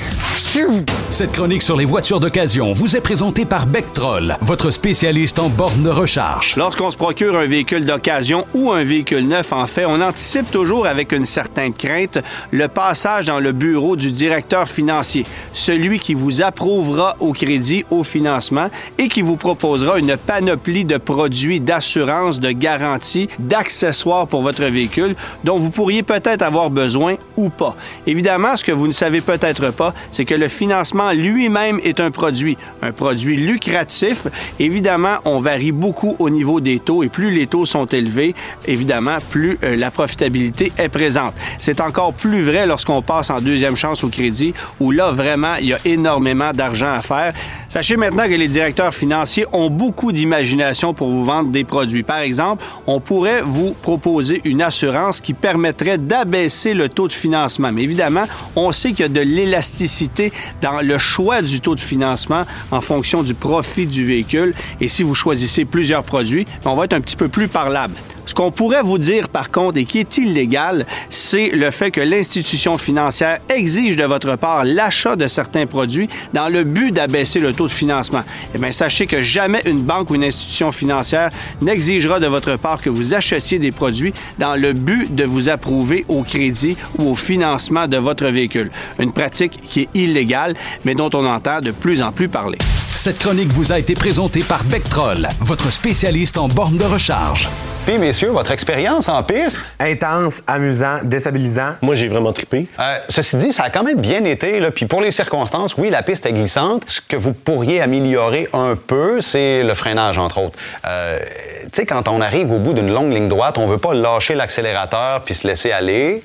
Cette 1.11 1.30
chronique 1.30 1.62
sur 1.62 1.76
les 1.76 1.85
voitures 1.85 2.19
d'occasion 2.19 2.73
vous 2.73 2.97
est 2.97 3.00
présentée 3.00 3.45
par 3.45 3.66
Bectrol, 3.66 4.37
votre 4.40 4.73
spécialiste 4.73 5.38
en 5.38 5.49
borne 5.49 5.85
de 5.85 5.90
recharge. 5.90 6.57
Lorsqu'on 6.57 6.90
se 6.90 6.97
procure 6.97 7.37
un 7.37 7.47
véhicule 7.47 7.85
d'occasion 7.85 8.45
ou 8.52 8.73
un 8.73 8.83
véhicule 8.83 9.28
neuf, 9.28 9.52
en 9.52 9.69
fait, 9.69 9.85
on 9.87 10.00
anticipe 10.00 10.50
toujours 10.50 10.87
avec 10.87 11.12
une 11.12 11.25
certaine 11.25 11.73
crainte 11.73 12.19
le 12.50 12.66
passage 12.66 13.26
dans 13.26 13.38
le 13.38 13.52
bureau 13.52 13.95
du 13.95 14.11
directeur 14.11 14.69
financier, 14.69 15.25
celui 15.52 16.00
qui 16.00 16.14
vous 16.14 16.42
approuvera 16.42 17.16
au 17.21 17.33
crédit, 17.33 17.85
au 17.90 18.02
financement 18.02 18.71
et 18.99 19.07
qui 19.07 19.23
vous 19.23 19.37
proposera 19.37 20.00
une 20.00 20.16
panoplie 20.16 20.85
de 20.85 20.97
produits 20.97 21.61
d'assurance, 21.61 22.40
de 22.40 22.50
garantie, 22.50 23.28
d'accessoires 23.38 24.26
pour 24.26 24.42
votre 24.42 24.64
véhicule 24.64 25.14
dont 25.45 25.59
vous 25.59 25.71
pourriez 25.71 26.02
peut-être 26.02 26.42
avoir 26.42 26.71
besoin 26.71 27.16
ou 27.37 27.50
pas. 27.50 27.76
Évidemment, 28.09 28.57
ce 28.57 28.64
que 28.64 28.73
vous 28.73 28.88
ne 28.88 28.92
savez 28.92 29.21
peut-être 29.21 29.71
pas, 29.71 29.95
c'est 30.11 30.25
que 30.25 30.39
le 30.40 30.49
financement 30.49 31.12
lui-même 31.12 31.78
est 31.85 32.00
un 32.00 32.11
produit, 32.11 32.56
un 32.80 32.92
produit 32.92 33.37
lucratif. 33.37 34.26
Évidemment, 34.59 35.18
on 35.26 35.38
varie 35.38 35.70
beaucoup 35.70 36.16
au 36.18 36.30
niveau 36.30 36.61
des 36.61 36.78
taux 36.78 37.02
et 37.02 37.09
plus 37.09 37.30
les 37.30 37.47
taux 37.47 37.66
sont 37.66 37.85
élevés, 37.85 38.35
évidemment, 38.66 39.18
plus 39.28 39.59
euh, 39.62 39.76
la 39.76 39.90
profitabilité 39.90 40.73
est 40.78 40.88
présente. 40.88 41.35
C'est 41.59 41.80
encore 41.82 42.14
plus 42.14 42.42
vrai 42.42 42.66
lorsqu'on 42.66 43.02
passe 43.02 43.28
en 43.28 43.40
deuxième 43.40 43.76
chance 43.76 44.02
au 44.02 44.09
crédit 44.09 44.54
où 44.80 44.90
là, 44.90 45.12
vraiment, 45.12 45.56
il 45.61 45.66
y 45.66 45.75
a 45.75 45.78
énormément 45.85 46.52
d'argent 46.52 46.92
à 46.92 47.00
faire. 47.00 47.35
Sachez 47.70 47.96
maintenant 47.96 48.24
que 48.26 48.34
les 48.34 48.48
directeurs 48.48 48.92
financiers 48.92 49.46
ont 49.52 49.70
beaucoup 49.70 50.10
d'imagination 50.10 50.92
pour 50.92 51.08
vous 51.08 51.24
vendre 51.24 51.50
des 51.50 51.62
produits. 51.62 52.02
Par 52.02 52.18
exemple, 52.18 52.64
on 52.88 52.98
pourrait 52.98 53.42
vous 53.42 53.76
proposer 53.80 54.40
une 54.44 54.60
assurance 54.60 55.20
qui 55.20 55.34
permettrait 55.34 55.96
d'abaisser 55.96 56.74
le 56.74 56.88
taux 56.88 57.06
de 57.06 57.12
financement. 57.12 57.70
Mais 57.70 57.84
évidemment, 57.84 58.24
on 58.56 58.72
sait 58.72 58.90
qu'il 58.90 59.02
y 59.02 59.04
a 59.04 59.08
de 59.08 59.20
l'élasticité 59.20 60.32
dans 60.60 60.80
le 60.80 60.98
choix 60.98 61.42
du 61.42 61.60
taux 61.60 61.76
de 61.76 61.80
financement 61.80 62.42
en 62.72 62.80
fonction 62.80 63.22
du 63.22 63.34
profit 63.34 63.86
du 63.86 64.04
véhicule. 64.04 64.52
Et 64.80 64.88
si 64.88 65.04
vous 65.04 65.14
choisissez 65.14 65.64
plusieurs 65.64 66.02
produits, 66.02 66.46
on 66.64 66.74
va 66.74 66.86
être 66.86 66.94
un 66.94 67.00
petit 67.00 67.14
peu 67.14 67.28
plus 67.28 67.46
parlable. 67.46 67.94
Ce 68.30 68.34
qu'on 68.37 68.52
pourrait 68.52 68.84
vous 68.84 68.99
dire, 68.99 69.28
par 69.28 69.50
contre, 69.50 69.78
et 69.78 69.84
qui 69.84 69.99
est 69.99 70.16
illégal, 70.16 70.87
c'est 71.08 71.49
le 71.49 71.72
fait 71.72 71.90
que 71.90 72.00
l'institution 72.00 72.78
financière 72.78 73.40
exige 73.49 73.96
de 73.96 74.04
votre 74.04 74.37
part 74.37 74.64
l'achat 74.64 75.16
de 75.16 75.26
certains 75.26 75.66
produits 75.66 76.08
dans 76.32 76.49
le 76.49 76.62
but 76.62 76.92
d'abaisser 76.92 77.40
le 77.40 77.52
taux 77.52 77.66
de 77.66 77.72
financement. 77.72 78.22
Eh 78.54 78.58
bien, 78.58 78.70
sachez 78.70 79.08
que 79.08 79.20
jamais 79.20 79.62
une 79.66 79.80
banque 79.80 80.10
ou 80.10 80.14
une 80.14 80.22
institution 80.22 80.70
financière 80.70 81.30
n'exigera 81.60 82.20
de 82.20 82.28
votre 82.28 82.54
part 82.54 82.80
que 82.80 82.88
vous 82.88 83.14
achetiez 83.14 83.58
des 83.58 83.72
produits 83.72 84.14
dans 84.38 84.54
le 84.54 84.75
but 84.75 85.12
de 85.12 85.25
vous 85.25 85.49
approuver 85.49 86.04
au 86.06 86.22
crédit 86.22 86.76
ou 86.99 87.10
au 87.10 87.14
financement 87.16 87.88
de 87.88 87.96
votre 87.96 88.26
véhicule. 88.26 88.70
Une 89.00 89.10
pratique 89.10 89.60
qui 89.60 89.80
est 89.80 89.88
illégale, 89.92 90.54
mais 90.84 90.94
dont 90.94 91.10
on 91.14 91.26
entend 91.26 91.58
de 91.58 91.72
plus 91.72 92.00
en 92.00 92.12
plus 92.12 92.28
parler. 92.28 92.58
Cette 93.00 93.19
chronique 93.19 93.49
vous 93.49 93.73
a 93.73 93.78
été 93.78 93.95
présentée 93.95 94.42
par 94.47 94.62
Bectrol, 94.62 95.26
votre 95.40 95.73
spécialiste 95.73 96.37
en 96.37 96.49
borne 96.49 96.76
de 96.76 96.85
recharge. 96.85 97.49
Puis, 97.87 97.97
messieurs, 97.97 98.28
votre 98.28 98.52
expérience 98.52 99.09
en 99.09 99.23
piste? 99.23 99.59
Intense, 99.78 100.42
amusant, 100.47 100.99
déstabilisant. 101.04 101.76
Moi, 101.80 101.95
j'ai 101.95 102.09
vraiment 102.09 102.35
trippé. 102.35 102.66
Euh, 102.78 102.99
ceci 103.09 103.38
dit, 103.38 103.54
ça 103.54 103.62
a 103.62 103.71
quand 103.71 103.85
même 103.85 104.02
bien 104.02 104.23
été. 104.25 104.61
Là. 104.61 104.71
Puis 104.71 104.85
pour 104.85 105.00
les 105.00 105.12
circonstances, 105.12 105.78
oui, 105.78 105.88
la 105.88 106.02
piste 106.02 106.26
est 106.26 106.35
glissante. 106.35 106.85
Ce 106.88 107.00
que 107.00 107.16
vous 107.16 107.33
pourriez 107.33 107.80
améliorer 107.80 108.49
un 108.52 108.76
peu, 108.76 109.23
c'est 109.23 109.62
le 109.62 109.73
freinage, 109.73 110.19
entre 110.19 110.37
autres. 110.37 110.59
Euh, 110.85 111.21
tu 111.62 111.69
sais, 111.73 111.87
quand 111.87 112.07
on 112.07 112.21
arrive 112.21 112.52
au 112.52 112.59
bout 112.59 112.75
d'une 112.75 112.92
longue 112.92 113.14
ligne 113.14 113.28
droite, 113.28 113.57
on 113.57 113.66
veut 113.66 113.78
pas 113.78 113.95
lâcher 113.95 114.35
l'accélérateur 114.35 115.23
puis 115.25 115.35
se 115.35 115.47
laisser 115.47 115.73
aller, 115.73 116.23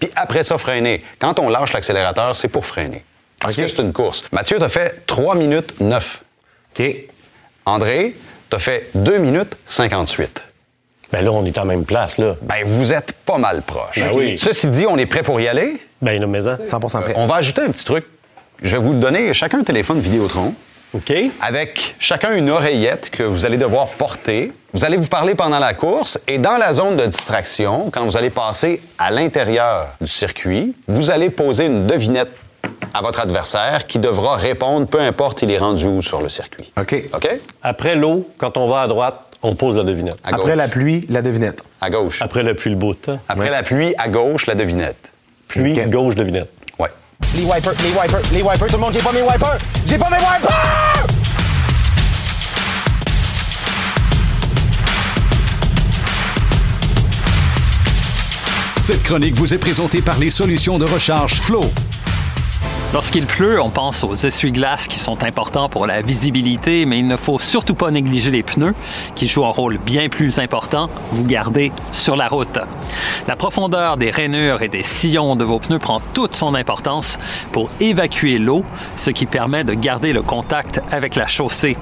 puis 0.00 0.10
après 0.16 0.42
ça, 0.42 0.58
freiner. 0.58 1.04
Quand 1.20 1.38
on 1.38 1.48
lâche 1.48 1.72
l'accélérateur, 1.72 2.34
c'est 2.34 2.48
pour 2.48 2.66
freiner. 2.66 3.04
Parce 3.42 3.56
que 3.56 3.66
c'est 3.66 3.78
une 3.80 3.92
course. 3.92 4.24
Mathieu, 4.32 4.58
t'as 4.58 4.68
fait 4.68 5.02
3 5.06 5.34
minutes 5.34 5.80
9. 5.80 6.22
OK. 6.78 6.94
André, 7.66 8.14
t'as 8.50 8.58
fait 8.58 8.88
2 8.94 9.18
minutes 9.18 9.56
58. 9.66 10.48
Ben 11.12 11.22
là, 11.22 11.30
on 11.30 11.44
est 11.44 11.58
en 11.58 11.66
même 11.66 11.84
place, 11.84 12.16
là. 12.16 12.36
Ben, 12.40 12.64
vous 12.64 12.92
êtes 12.92 13.12
pas 13.12 13.36
mal 13.36 13.62
proche. 13.62 13.98
Ben 13.98 14.10
oui. 14.14 14.38
Ceci 14.38 14.68
dit, 14.68 14.86
on 14.86 14.96
est 14.96 15.06
prêt 15.06 15.22
pour 15.22 15.40
y 15.40 15.48
aller? 15.48 15.80
Ben 16.00 16.18
là, 16.18 16.26
mais 16.26 16.48
hein. 16.48 16.54
100% 16.54 17.02
prêt. 17.02 17.14
On 17.16 17.26
va 17.26 17.36
ajouter 17.36 17.60
un 17.60 17.70
petit 17.70 17.84
truc. 17.84 18.06
Je 18.62 18.76
vais 18.76 18.82
vous 18.82 18.94
donner 18.94 19.34
chacun 19.34 19.60
un 19.60 19.64
téléphone 19.64 19.98
Vidéotron 20.00 20.54
OK. 20.94 21.12
avec 21.40 21.96
chacun 21.98 22.34
une 22.34 22.48
oreillette 22.50 23.10
que 23.10 23.22
vous 23.22 23.44
allez 23.44 23.56
devoir 23.56 23.88
porter. 23.88 24.52
Vous 24.72 24.84
allez 24.84 24.96
vous 24.96 25.08
parler 25.08 25.34
pendant 25.34 25.58
la 25.58 25.74
course 25.74 26.18
et 26.26 26.38
dans 26.38 26.56
la 26.56 26.72
zone 26.72 26.96
de 26.96 27.04
distraction, 27.04 27.90
quand 27.90 28.04
vous 28.04 28.16
allez 28.16 28.30
passer 28.30 28.80
à 28.98 29.10
l'intérieur 29.10 29.88
du 30.00 30.06
circuit, 30.06 30.74
vous 30.88 31.10
allez 31.10 31.28
poser 31.28 31.66
une 31.66 31.86
devinette 31.86 32.30
à 32.94 33.00
votre 33.00 33.20
adversaire 33.20 33.86
qui 33.86 33.98
devra 33.98 34.36
répondre, 34.36 34.86
peu 34.86 35.00
importe 35.00 35.42
il 35.42 35.50
est 35.50 35.58
rendu 35.58 35.86
où 35.86 36.02
sur 36.02 36.20
le 36.20 36.28
circuit. 36.28 36.70
OK. 36.78 37.04
OK? 37.14 37.28
Après 37.62 37.94
l'eau, 37.94 38.28
quand 38.38 38.56
on 38.56 38.68
va 38.68 38.82
à 38.82 38.88
droite, 38.88 39.18
on 39.42 39.54
pose 39.56 39.76
la 39.76 39.84
devinette. 39.84 40.18
À 40.24 40.28
Après 40.28 40.42
gauche. 40.50 40.56
la 40.56 40.68
pluie, 40.68 41.06
la 41.08 41.22
devinette. 41.22 41.64
À 41.80 41.90
gauche. 41.90 42.20
Après 42.22 42.42
le 42.42 42.54
pluie, 42.54 42.70
le 42.70 42.76
beau 42.76 42.94
temps. 42.94 43.18
Après 43.28 43.50
la 43.50 43.62
pluie, 43.62 43.94
à 43.98 44.08
gauche, 44.08 44.46
la 44.46 44.54
devinette. 44.54 45.10
Pluie, 45.48 45.72
Ok. 45.72 45.88
gauche, 45.88 46.14
devinette. 46.14 46.50
Ouais. 46.78 46.90
Les 47.34 47.42
wipers, 47.44 47.72
les 47.82 47.90
wipers, 47.90 48.20
les 48.32 48.42
wipers, 48.42 48.66
tout 48.68 48.74
le 48.74 48.78
monde, 48.78 48.92
j'ai 48.92 49.00
pas 49.02 49.12
mes 49.12 49.22
wipers! 49.22 49.58
J'ai 49.86 49.98
pas 49.98 50.10
mes 50.10 50.16
wipers! 50.16 51.06
Cette 58.80 59.02
chronique 59.04 59.36
vous 59.36 59.54
est 59.54 59.58
présentée 59.58 60.02
par 60.02 60.18
les 60.18 60.30
solutions 60.30 60.76
de 60.78 60.84
recharge 60.84 61.34
Flow. 61.40 61.62
Lorsqu'il 62.92 63.24
pleut, 63.24 63.58
on 63.58 63.70
pense 63.70 64.04
aux 64.04 64.14
essuie-glaces 64.14 64.86
qui 64.86 64.98
sont 64.98 65.24
importants 65.24 65.70
pour 65.70 65.86
la 65.86 66.02
visibilité, 66.02 66.84
mais 66.84 66.98
il 66.98 67.06
ne 67.06 67.16
faut 67.16 67.38
surtout 67.38 67.74
pas 67.74 67.90
négliger 67.90 68.30
les 68.30 68.42
pneus 68.42 68.74
qui 69.14 69.26
jouent 69.26 69.46
un 69.46 69.50
rôle 69.50 69.78
bien 69.78 70.10
plus 70.10 70.38
important, 70.38 70.90
vous 71.10 71.24
garder 71.24 71.72
sur 71.92 72.16
la 72.16 72.28
route. 72.28 72.58
La 73.26 73.34
profondeur 73.34 73.96
des 73.96 74.10
rainures 74.10 74.60
et 74.60 74.68
des 74.68 74.82
sillons 74.82 75.36
de 75.36 75.44
vos 75.44 75.58
pneus 75.58 75.78
prend 75.78 76.02
toute 76.12 76.36
son 76.36 76.54
importance 76.54 77.18
pour 77.50 77.70
évacuer 77.80 78.36
l'eau, 78.36 78.62
ce 78.96 79.08
qui 79.08 79.24
permet 79.24 79.64
de 79.64 79.72
garder 79.72 80.12
le 80.12 80.20
contact 80.20 80.82
avec 80.90 81.14
la 81.14 81.26
chaussée. 81.26 81.78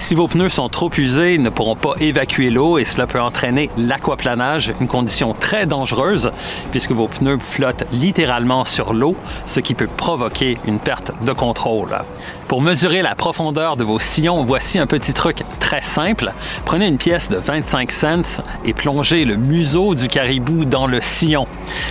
Si 0.00 0.16
vos 0.16 0.26
pneus 0.26 0.48
sont 0.48 0.68
trop 0.68 0.90
usés, 0.98 1.34
ils 1.34 1.42
ne 1.42 1.50
pourront 1.50 1.76
pas 1.76 1.94
évacuer 2.00 2.50
l'eau 2.50 2.78
et 2.78 2.84
cela 2.84 3.06
peut 3.06 3.20
entraîner 3.20 3.70
l'aquaplanage, 3.78 4.72
une 4.80 4.88
condition 4.88 5.34
très 5.34 5.66
dangereuse 5.66 6.32
puisque 6.72 6.90
vos 6.90 7.06
pneus 7.06 7.38
flottent 7.38 7.86
littéralement 7.92 8.64
sur 8.64 8.92
l'eau, 8.92 9.14
ce 9.46 9.60
qui 9.60 9.74
peut 9.74 9.86
provoquer 9.86 10.47
une 10.66 10.78
perte 10.78 11.12
de 11.22 11.32
contrôle. 11.32 11.98
Pour 12.46 12.62
mesurer 12.62 13.02
la 13.02 13.14
profondeur 13.14 13.76
de 13.76 13.84
vos 13.84 13.98
sillons, 13.98 14.44
voici 14.44 14.78
un 14.78 14.86
petit 14.86 15.12
truc 15.12 15.42
très 15.60 15.82
simple. 15.82 16.32
Prenez 16.64 16.86
une 16.86 16.96
pièce 16.96 17.28
de 17.28 17.36
25 17.36 17.92
cents 17.92 18.42
et 18.64 18.72
plongez 18.72 19.24
le 19.24 19.36
museau 19.36 19.94
du 19.94 20.08
caribou 20.08 20.64
dans 20.64 20.86
le 20.86 21.00
sillon. 21.00 21.44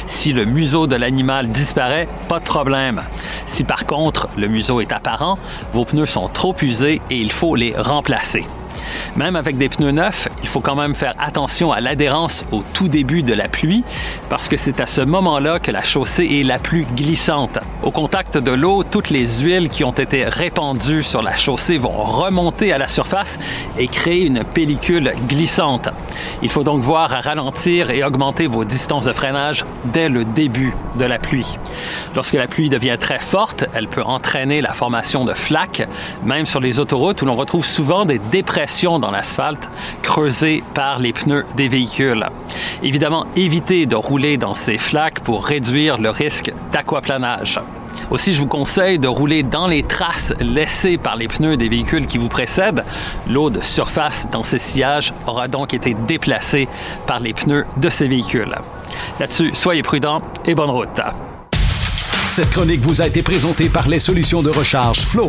Si 0.08 0.34
le 0.34 0.46
museau 0.46 0.88
de 0.88 0.96
l'animal 0.96 1.50
disparaît, 1.50 2.08
pas 2.28 2.40
de 2.40 2.46
problème. 2.46 3.04
Si 3.46 3.64
par 3.64 3.86
contre 3.86 4.30
le 4.38 4.48
museau 4.48 4.82
est 4.82 4.92
apparent, 4.92 5.38
vos 5.74 5.86
pneus 5.86 6.08
sont 6.08 6.28
trop 6.28 6.56
usés 6.62 7.02
et 7.10 7.18
il 7.18 7.32
faut 7.32 7.56
les 7.56 7.76
remplacer. 7.78 8.46
Même 9.16 9.36
avec 9.36 9.58
des 9.58 9.70
pneus 9.70 9.92
neufs, 9.92 10.28
il 10.44 10.50
faut 10.50 10.60
quand 10.60 10.76
même 10.76 10.96
faire 10.96 11.16
attention 11.20 11.72
à 11.72 11.82
l'adhérence 11.82 12.46
au 12.52 12.64
tout 12.74 12.88
début 12.88 13.24
de 13.24 13.34
la 13.34 13.48
pluie 13.48 13.84
parce 14.30 14.48
que 14.48 14.58
c'est 14.58 14.80
à 14.80 14.86
ce 14.86 15.02
moment-là 15.02 15.60
que 15.60 15.72
la 15.72 15.84
chaussée 15.84 16.28
est 16.40 16.44
la 16.44 16.60
plus 16.60 16.86
glissante. 16.96 17.60
Au 17.84 17.92
contact 17.92 18.38
de 18.38 18.52
l'eau, 18.52 18.84
toutes 18.84 19.10
les 19.10 19.40
huiles 19.40 19.70
qui 19.70 19.84
ont 19.84 19.92
été 19.92 20.26
répandues 20.26 21.04
sur 21.04 21.22
la 21.22 21.36
chaussée 21.36 21.78
vont 21.78 22.04
remonter 22.04 22.72
à 22.74 22.78
la 22.78 22.88
surface 22.88 23.40
et 23.78 23.88
créer 23.88 24.26
une 24.26 24.44
pellicule 24.44 25.14
glissante. 25.28 25.90
Il 26.42 26.52
faut 26.52 26.64
donc 26.64 26.82
voir 26.82 27.14
à 27.14 27.22
ralentir 27.22 27.90
et 27.90 28.04
augmenter 28.04 28.48
vos 28.48 28.66
distances 28.66 29.06
de 29.06 29.12
freinage 29.12 29.66
dès 29.86 30.10
le 30.10 30.26
début 30.26 30.74
de 30.98 31.06
la 31.06 31.20
pluie. 31.20 31.58
Lorsque 32.16 32.34
la 32.34 32.48
pluie 32.48 32.70
devient 32.70 32.98
très 33.00 33.20
forte, 33.20 33.66
elle 33.74 33.88
peut 33.88 34.04
entraîner 34.04 34.62
la 34.62 34.74
formation 34.74 35.26
de 35.26 35.34
flaques, 35.34 35.88
même 36.24 36.46
sur 36.46 36.60
les 36.60 36.80
autoroutes 36.80 37.22
où 37.22 37.26
l'on 37.26 37.36
retrouve 37.36 37.66
souvent 37.66 38.06
des 38.06 38.20
dépressions 38.20 38.67
dans 39.00 39.12
l'asphalte 39.12 39.70
creusées 40.02 40.64
par 40.74 41.00
les 41.00 41.14
pneus 41.14 41.46
des 41.56 41.68
véhicules. 41.68 42.26
Évidemment, 42.84 43.26
évitez 43.36 43.86
de 43.86 43.96
rouler 43.96 44.38
dans 44.38 44.56
ces 44.56 44.78
flaques 44.78 45.22
pour 45.22 45.46
réduire 45.46 45.98
le 45.98 46.10
risque 46.10 46.52
d'aquaplanage. 46.72 47.60
Aussi, 48.12 48.34
je 48.34 48.40
vous 48.40 48.48
conseille 48.48 49.00
de 49.00 49.08
rouler 49.08 49.44
dans 49.44 49.68
les 49.68 49.84
traces 49.84 50.34
laissées 50.40 50.98
par 50.98 51.16
les 51.16 51.28
pneus 51.28 51.58
des 51.58 51.70
véhicules 51.70 52.06
qui 52.06 52.18
vous 52.18 52.30
précèdent. 52.30 52.84
L'eau 53.28 53.50
de 53.50 53.62
surface 53.62 54.28
dans 54.32 54.44
ces 54.44 54.60
sillages 54.60 55.14
aura 55.26 55.48
donc 55.48 55.74
été 55.74 55.94
déplacée 55.94 56.68
par 57.06 57.20
les 57.20 57.34
pneus 57.34 57.66
de 57.78 57.90
ces 57.90 58.08
véhicules. 58.08 58.56
Là-dessus, 59.20 59.52
soyez 59.54 59.82
prudents 59.82 60.22
et 60.46 60.56
bonne 60.56 60.70
route. 60.70 61.02
Cette 62.28 62.52
chronique 62.52 62.82
vous 62.82 63.02
a 63.02 63.08
été 63.08 63.24
présentée 63.24 63.70
par 63.70 63.88
les 63.88 64.00
solutions 64.00 64.44
de 64.44 64.50
recharge 64.50 65.00
Flow. 65.00 65.28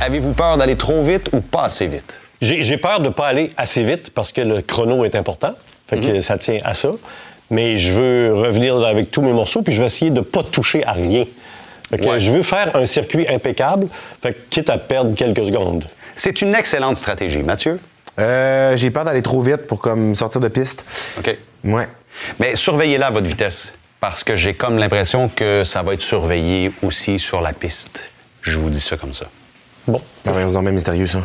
Avez-vous 0.00 0.32
peur 0.32 0.56
d'aller 0.56 0.76
trop 0.76 1.02
vite 1.02 1.28
ou 1.32 1.40
pas 1.40 1.64
assez 1.64 1.86
vite? 1.86 2.20
J'ai 2.40 2.76
peur 2.76 3.00
de 3.00 3.06
ne 3.06 3.10
pas 3.10 3.26
aller 3.26 3.50
assez 3.56 3.82
vite 3.82 4.10
parce 4.10 4.32
que 4.32 4.40
le 4.40 4.62
chrono 4.62 5.04
est 5.04 5.16
important. 5.16 5.54
Fait 5.88 5.98
que 5.98 6.20
ça 6.20 6.38
tient 6.38 6.58
à 6.64 6.74
ça. 6.74 6.90
Mais 7.50 7.76
je 7.76 7.94
veux 7.94 8.34
revenir 8.34 8.76
avec 8.84 9.10
tous 9.10 9.22
mes 9.22 9.32
morceaux, 9.32 9.62
puis 9.62 9.72
je 9.72 9.80
vais 9.80 9.86
essayer 9.86 10.10
de 10.10 10.16
ne 10.16 10.24
pas 10.24 10.42
toucher 10.42 10.84
à 10.86 10.92
rien. 10.92 11.24
Fait 11.90 11.98
que 11.98 12.04
Ouais. 12.04 12.18
Je 12.20 12.30
veux 12.30 12.42
faire 12.42 12.76
un 12.76 12.84
circuit 12.84 13.26
impeccable, 13.26 13.88
fait 14.22 14.34
que 14.34 14.38
quitte 14.50 14.68
à 14.70 14.76
perdre 14.76 15.14
quelques 15.14 15.46
secondes. 15.46 15.86
C'est 16.14 16.42
une 16.42 16.54
excellente 16.54 16.96
stratégie. 16.96 17.42
Mathieu? 17.42 17.80
Euh, 18.18 18.76
j'ai 18.76 18.90
peur 18.90 19.04
d'aller 19.06 19.22
trop 19.22 19.40
vite 19.40 19.66
pour 19.66 19.80
comme 19.80 20.14
sortir 20.14 20.40
de 20.42 20.48
piste. 20.48 20.84
OK. 21.18 21.36
Ouais. 21.64 21.88
Mais 22.38 22.54
surveillez-la 22.54 23.08
votre 23.10 23.26
vitesse, 23.26 23.72
parce 23.98 24.22
que 24.22 24.36
j'ai 24.36 24.52
comme 24.52 24.76
l'impression 24.76 25.28
que 25.28 25.64
ça 25.64 25.80
va 25.82 25.94
être 25.94 26.02
surveillé 26.02 26.70
aussi 26.82 27.18
sur 27.18 27.40
la 27.40 27.54
piste. 27.54 28.10
Je 28.42 28.58
vous 28.58 28.68
dis 28.68 28.80
ça 28.80 28.98
comme 28.98 29.14
ça. 29.14 29.26
Bon, 29.88 30.00
Non, 30.26 30.32
mais 30.34 30.48
c'est 30.48 30.60
même 30.60 30.74
mystérieux, 30.74 31.06
ça. 31.06 31.18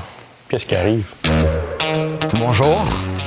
qu'est-ce 0.49 0.65
qui 0.65 0.75
arrive? 0.75 1.03
Bonjour, 2.39 2.81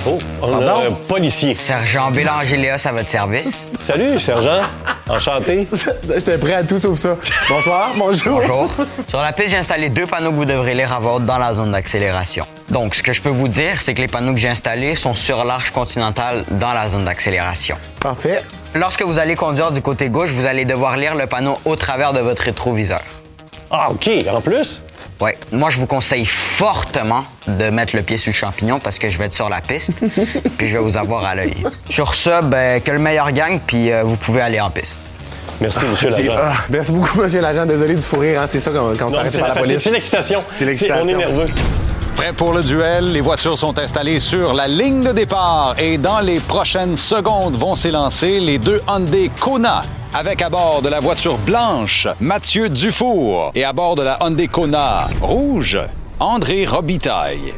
Oh, 0.09 0.19
on 0.41 0.47
a 0.63 0.65
Pardon? 0.65 0.89
un 0.89 0.93
policier. 1.09 1.53
Sergent 1.55 2.11
Bélanger 2.11 2.57
Léos 2.57 2.87
à 2.87 2.93
votre 2.93 3.09
service. 3.09 3.69
Salut, 3.81 4.19
sergent. 4.21 4.61
Enchanté. 5.09 5.67
J'étais 6.15 6.39
prêt 6.39 6.55
à 6.55 6.63
tout 6.65 6.79
sauf 6.79 6.97
ça. 6.97 7.17
Bonsoir, 7.49 7.91
bonjour. 7.97 8.41
Bonjour. 8.41 8.71
Sur 9.09 9.21
la 9.21 9.33
piste, 9.33 9.49
j'ai 9.51 9.57
installé 9.57 9.89
deux 9.89 10.07
panneaux 10.07 10.31
que 10.31 10.37
vous 10.37 10.45
devrez 10.45 10.75
lire 10.75 10.93
à 10.93 11.01
haute 11.01 11.25
dans 11.27 11.39
la 11.39 11.55
zone 11.55 11.73
d'accélération. 11.73 12.47
Donc, 12.71 12.95
ce 12.95 13.03
que 13.03 13.13
je 13.13 13.21
peux 13.21 13.29
vous 13.31 13.49
dire, 13.49 13.83
c'est 13.83 13.95
que 13.95 14.01
les 14.01 14.09
panneaux 14.09 14.33
que 14.33 14.39
j'ai 14.41 14.49
installés 14.49 14.95
sont 14.95 15.15
sur 15.15 15.45
l'arche 15.45 15.71
continentale 15.73 16.45
dans 16.53 16.73
la 16.73 16.89
zone 16.89 17.05
d'accélération. 17.05 17.77
Parfait. 18.01 18.43
Lorsque 18.75 19.03
vous 19.03 19.19
allez 19.19 19.35
conduire 19.35 19.73
du 19.73 19.83
côté 19.83 20.09
gauche, 20.09 20.31
vous 20.31 20.47
allez 20.47 20.65
devoir 20.65 20.97
lire 20.97 21.15
le 21.15 21.27
panneau 21.27 21.59
au 21.65 21.75
travers 21.77 22.13
de 22.13 22.21
votre 22.21 22.43
rétroviseur. 22.43 23.03
Ah, 23.71 23.91
OK. 23.91 24.09
En 24.33 24.41
plus, 24.41 24.81
Oui, 25.21 25.31
moi 25.51 25.71
je 25.71 25.79
vous 25.79 25.87
conseille 25.87 26.27
fortement 26.27 27.25
de 27.47 27.71
mettre 27.71 27.97
le 27.97 28.03
pied 28.03 28.19
sur 28.19 28.31
le 28.31 28.35
champignon 28.35 28.79
parce 28.79 28.99
que 28.99 29.09
je 29.09 29.17
vais 29.17 29.27
être 29.27 29.35
sur 29.35 29.49
la 29.49 29.63
piste, 29.63 29.93
puis 30.59 30.69
je 30.69 30.77
vais 30.77 30.83
vous 30.83 30.99
avoir 30.99 31.25
à 31.25 31.35
l'œil. 31.35 31.57
Sur 31.89 32.15
ce, 32.15 32.45
ben, 32.45 32.83
que 32.83 32.91
le 32.91 32.99
meilleur 32.99 33.33
gagne, 33.33 33.61
puis 33.67 33.91
euh, 33.91 34.03
vous 34.03 34.17
pouvez 34.17 34.43
aller 34.43 34.61
en 34.61 34.69
piste. 34.69 35.01
merci, 35.59 35.85
monsieur 35.91 36.11
l'agent. 36.11 36.33
ah, 36.37 36.57
merci 36.69 36.93
beaucoup, 36.93 37.19
monsieur 37.19 37.41
l'agent. 37.41 37.65
Désolé 37.65 37.95
de 37.95 38.01
vous 38.01 38.19
rire, 38.19 38.43
hein. 38.43 38.47
C'est 38.49 38.61
ça 38.61 38.71
quand, 38.73 38.97
quand 38.99 39.07
on 39.07 39.25
se 39.25 39.31
fait 39.31 39.39
par 39.39 39.49
la 39.49 39.55
police. 39.55 39.79
c'est 39.79 39.91
l'excitation. 39.91 40.45
C'est 40.55 40.67
l'excitation. 40.67 41.05
On 41.05 41.09
est 41.09 41.15
nerveux. 41.15 41.47
Prêt 42.15 42.33
pour 42.33 42.53
le 42.53 42.63
duel, 42.63 43.13
les 43.13 43.21
voitures 43.21 43.59
sont 43.59 43.79
installées 43.79 44.21
sur 44.21 44.55
la 44.55 44.69
ligne 44.69 45.01
de 45.01 45.13
départ 45.13 45.75
et 45.79 45.99
dans 45.99 46.21
les 46.21 46.41
prochaines 46.41 46.97
secondes 46.97 47.57
vont 47.57 47.75
s'élancer 47.75 48.41
les 48.41 48.59
deux 48.59 48.81
Hyundai 48.89 49.31
Kona 49.39 49.83
avec 50.15 50.43
à 50.43 50.49
bord 50.49 50.83
de 50.83 50.89
la 50.89 51.01
voiture 51.01 51.37
blanche 51.39 52.07
Mathieu 52.21 52.69
Dufour 52.69 53.53
et 53.55 53.65
à 53.65 53.73
bord 53.73 53.97
de 53.97 54.03
la 54.03 54.19
Hyundai 54.21 54.49
Kona 54.49 55.09
rouge 55.21 55.79
André 56.19 56.67
Robitaille. 56.67 57.53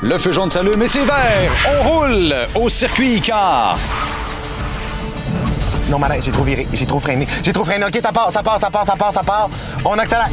Le 0.00 0.18
feu 0.18 0.32
jaune 0.32 0.50
s'allume 0.50 0.82
et 0.82 0.86
c'est 0.86 1.04
vert. 1.04 1.50
On 1.68 1.88
roule 1.88 2.34
au 2.54 2.68
circuit 2.68 3.20
car 3.20 3.78
Non, 5.88 5.98
malin, 5.98 6.16
j'ai 6.20 6.32
trop 6.32 6.44
viré. 6.44 6.66
J'ai 6.72 6.86
trop 6.86 7.00
freiné. 7.00 7.26
J'ai 7.42 7.52
trop 7.52 7.64
freiné. 7.64 7.84
OK, 7.84 7.98
ça 8.02 8.12
part, 8.12 8.30
ça 8.32 8.42
part, 8.42 8.58
ça 8.60 8.70
part, 8.70 8.84
ça 8.84 8.96
part, 8.96 9.12
ça 9.12 9.22
part. 9.22 9.48
On 9.84 9.98
accélère. 9.98 10.28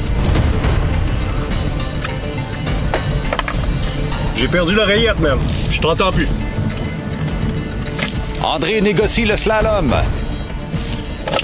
J'ai 4.35 4.47
perdu 4.47 4.75
l'oreillette, 4.75 5.19
même. 5.19 5.39
Je 5.71 5.79
t'entends 5.79 6.11
plus. 6.11 6.27
André 8.43 8.81
négocie 8.81 9.25
le 9.25 9.37
slalom. 9.37 9.93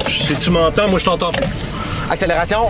Si 0.07 0.33
tu 0.35 0.49
m'entends, 0.49 0.87
moi, 0.87 0.99
je 0.99 1.05
t'entends 1.05 1.31
plus. 1.31 1.45
Accélération. 2.09 2.67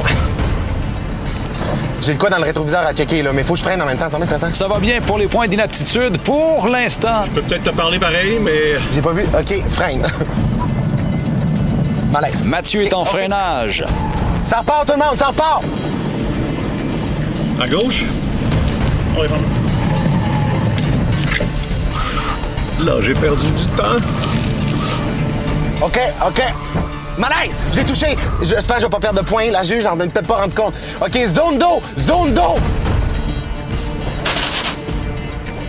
J'ai 2.02 2.15
de 2.15 2.19
quoi 2.19 2.32
dans 2.32 2.38
le 2.38 2.43
rétroviseur 2.45 2.84
à 2.86 2.93
checker, 2.93 3.21
là, 3.21 3.32
mais 3.32 3.43
faut 3.43 3.54
que 3.54 3.60
je 3.60 3.63
freine 3.63 3.82
en 3.82 3.86
même 3.86 3.97
temps. 3.97 4.06
C'est 4.06 4.17
vraiment 4.17 4.26
stressant. 4.26 4.54
Ça 4.54 4.67
va 4.67 4.80
bien 4.80 5.00
pour 5.02 5.19
les 5.19 5.28
points 5.28 5.47
d'inaptitude 5.47 6.17
pour 6.19 6.67
l'instant. 6.67 7.26
Je 7.26 7.32
peux 7.32 7.41
peut-être 7.43 7.63
te 7.63 7.69
parler 7.69 8.00
pareil, 8.00 8.39
mais 8.41 8.80
J'ai 8.93 9.02
pas 9.02 9.13
vu. 9.13 9.24
OK, 9.24 9.69
freine. 9.69 10.02
Malaise. 12.12 12.43
Mathieu 12.43 12.82
est 12.82 12.93
en 12.93 13.06
freinage. 13.06 13.86
Ça 14.43 14.60
repart, 14.60 14.88
tout 14.88 14.93
le 14.93 15.00
monde, 15.06 15.17
ça 15.17 15.28
repart. 15.28 15.63
à 17.62 17.67
gauche? 17.67 18.04
On 19.15 19.24
est 19.24 19.28
Là, 22.84 22.93
j'ai 23.02 23.13
perdu 23.13 23.45
du 23.45 23.65
temps. 23.78 23.97
OK, 25.84 26.00
OK. 26.26 26.41
Malaise! 27.21 27.55
J'ai 27.71 27.84
touché! 27.84 28.15
J'espère 28.41 28.77
que 28.77 28.81
je 28.81 28.88
vais 28.88 28.91
pas 28.91 28.99
perdre 28.99 29.21
de 29.21 29.25
points. 29.25 29.51
La 29.51 29.62
juge, 29.62 29.84
j'en 29.84 29.93
ai 29.99 30.07
peut-être 30.07 30.25
pas 30.27 30.38
rendu 30.38 30.55
compte. 30.55 30.73
OK, 30.99 31.17
zone 31.27 31.60
d'eau! 31.60 31.79
Zone 31.99 32.34
d'eau! 32.34 32.55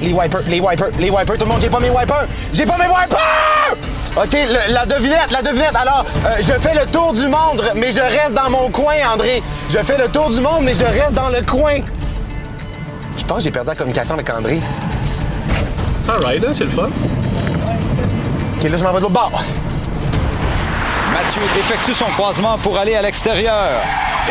Les 0.01 0.13
wipers, 0.13 0.41
les 0.49 0.61
wipers, 0.61 0.89
les 0.99 1.11
wipers. 1.11 1.35
Tout 1.39 1.45
le 1.45 1.51
monde, 1.51 1.61
j'ai 1.61 1.69
pas 1.69 1.79
mes 1.79 1.91
wipers! 1.91 2.27
J'ai 2.55 2.65
pas 2.65 2.77
mes 2.79 2.87
wipers! 2.89 3.77
OK, 4.17 4.33
le- 4.33 4.73
la 4.73 4.87
devinette, 4.87 5.31
la 5.31 5.43
devinette. 5.43 5.77
Alors, 5.77 6.05
euh, 6.27 6.37
je 6.39 6.53
fais 6.55 6.75
le 6.75 6.87
tour 6.91 7.13
du 7.13 7.29
monde, 7.29 7.63
mais 7.77 7.93
je 7.93 8.01
reste 8.01 8.33
dans 8.35 8.51
mon 8.51 8.71
coin, 8.71 8.95
André. 9.13 9.43
Je 9.71 9.79
fais 9.79 9.97
le 9.99 10.09
tour 10.09 10.31
du 10.31 10.41
monde, 10.41 10.63
mais 10.65 10.75
je 10.75 10.85
reste 10.85 11.13
dans 11.13 11.29
le 11.29 11.43
coin. 11.43 11.81
Je 13.17 13.25
pense 13.25 13.39
que 13.39 13.45
j'ai 13.45 13.51
perdu 13.51 13.69
la 13.69 13.75
communication 13.77 14.15
avec 14.15 14.29
André. 14.31 14.59
Ça 16.05 16.15
ride, 16.27 16.45
hein, 16.49 16.53
c'est 16.53 16.65
le 16.65 16.71
fun. 16.71 16.89
OK, 18.57 18.63
là, 18.71 18.77
je 18.77 18.83
m'en 18.83 18.91
vais 18.93 18.97
de 18.99 19.03
l'autre 19.03 19.11
bord. 19.11 19.43
Mathieu 21.13 21.43
effectue 21.59 21.95
son 21.95 22.07
croisement 22.07 22.57
pour 22.59 22.79
aller 22.79 22.95
à 22.95 23.03
l'extérieur. 23.03 23.81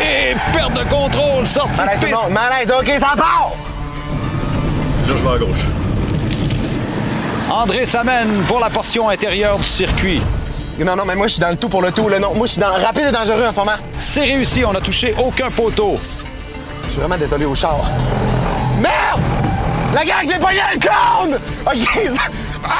Et 0.00 0.34
perte 0.52 0.72
de 0.74 0.84
contrôle, 0.84 1.46
sortie 1.46 1.78
Malaise, 1.80 1.96
de 1.96 2.00
tout 2.00 2.06
le 2.06 2.12
piste. 2.12 2.22
monde. 2.24 2.32
Malaise, 2.32 2.72
OK, 2.78 2.86
ça 2.98 3.16
part! 3.16 3.50
Là, 5.06 5.14
je 5.16 5.22
vais 5.22 5.34
à 5.34 5.38
gauche. 5.38 5.64
André 7.50 7.86
s'amène 7.86 8.42
pour 8.48 8.58
la 8.58 8.70
portion 8.70 9.08
intérieure 9.08 9.58
du 9.58 9.64
circuit. 9.64 10.22
Non, 10.78 10.96
non, 10.96 11.04
mais 11.04 11.14
moi, 11.14 11.26
je 11.28 11.34
suis 11.34 11.40
dans 11.40 11.50
le 11.50 11.56
tout 11.56 11.68
pour 11.68 11.82
le 11.82 11.92
tout. 11.92 12.08
Là. 12.08 12.18
Non, 12.18 12.34
moi, 12.34 12.46
je 12.46 12.52
suis 12.52 12.60
dans 12.60 12.72
rapide 12.72 13.06
et 13.08 13.12
dangereux 13.12 13.46
en 13.46 13.52
ce 13.52 13.60
moment. 13.60 13.76
C'est 13.98 14.22
réussi, 14.22 14.64
on 14.64 14.72
n'a 14.72 14.80
touché 14.80 15.14
aucun 15.22 15.50
poteau. 15.50 16.00
Je 16.86 16.90
suis 16.92 17.00
vraiment 17.00 17.16
désolé 17.18 17.44
au 17.44 17.54
char. 17.54 17.76
Merde! 18.80 19.20
La 19.94 20.04
gang, 20.04 20.24
j'ai 20.26 20.38
pogné 20.38 20.60
le 20.74 20.80
cône! 20.80 21.38
OK, 21.66 21.76
ça- 22.08 22.22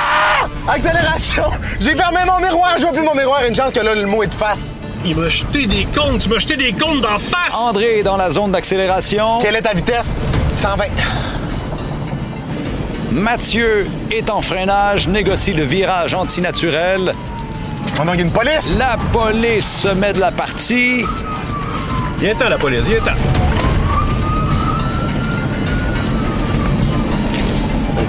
Ah! 0.03 0.73
Accélération! 0.73 1.45
J'ai 1.81 1.95
fermé 1.95 2.21
mon 2.27 2.39
miroir, 2.45 2.75
je 2.77 2.83
vois 2.83 2.93
plus 2.93 3.03
mon 3.03 3.15
miroir. 3.15 3.41
Une 3.49 3.55
chance 3.55 3.73
que 3.73 3.81
là, 3.81 3.95
le 3.95 4.07
mot 4.07 4.23
est 4.23 4.29
de 4.29 4.35
face. 4.35 4.59
Il 5.05 5.17
m'a 5.17 5.29
jeté 5.29 5.67
des 5.67 5.85
comptes, 5.87 6.21
tu 6.21 6.29
m'as 6.29 6.39
jeté 6.39 6.57
des 6.57 6.73
comptes 6.73 7.01
d'en 7.01 7.19
face! 7.19 7.55
André 7.55 7.99
est 7.99 8.03
dans 8.03 8.17
la 8.17 8.31
zone 8.31 8.53
d'accélération. 8.53 9.39
Quelle 9.39 9.57
est 9.57 9.63
ta 9.63 9.75
vitesse? 9.75 10.17
120. 10.57 10.85
Mathieu 13.11 13.89
est 14.11 14.31
en 14.31 14.41
freinage, 14.41 15.09
négocie 15.09 15.53
le 15.53 15.65
virage 15.65 16.15
antinaturel. 16.15 17.15
Oh 18.01 18.05
non, 18.05 18.15
il 18.15 18.21
y 18.21 18.23
a 18.23 18.25
une 18.25 18.31
police! 18.31 18.77
La 18.79 18.97
police 19.13 19.83
se 19.83 19.89
met 19.89 20.13
de 20.13 20.21
la 20.21 20.31
partie. 20.31 21.05
Viens-t'en, 22.19 22.49
la 22.49 22.59
police, 22.59 22.87
viens-t'en. 22.87 23.52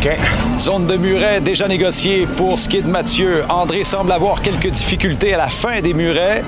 OK. 0.04 0.18
Zone 0.60 0.86
de 0.88 0.98
muret 0.98 1.40
déjà 1.40 1.68
négociée 1.68 2.28
pour 2.36 2.60
ce 2.60 2.68
qui 2.68 2.78
est 2.78 2.82
de 2.82 2.90
Mathieu. 2.90 3.46
André 3.48 3.86
semble 3.86 4.12
avoir 4.12 4.42
quelques 4.42 4.70
difficultés 4.70 5.34
à 5.34 5.38
la 5.38 5.48
fin 5.48 5.80
des 5.80 5.94
murets. 5.94 6.44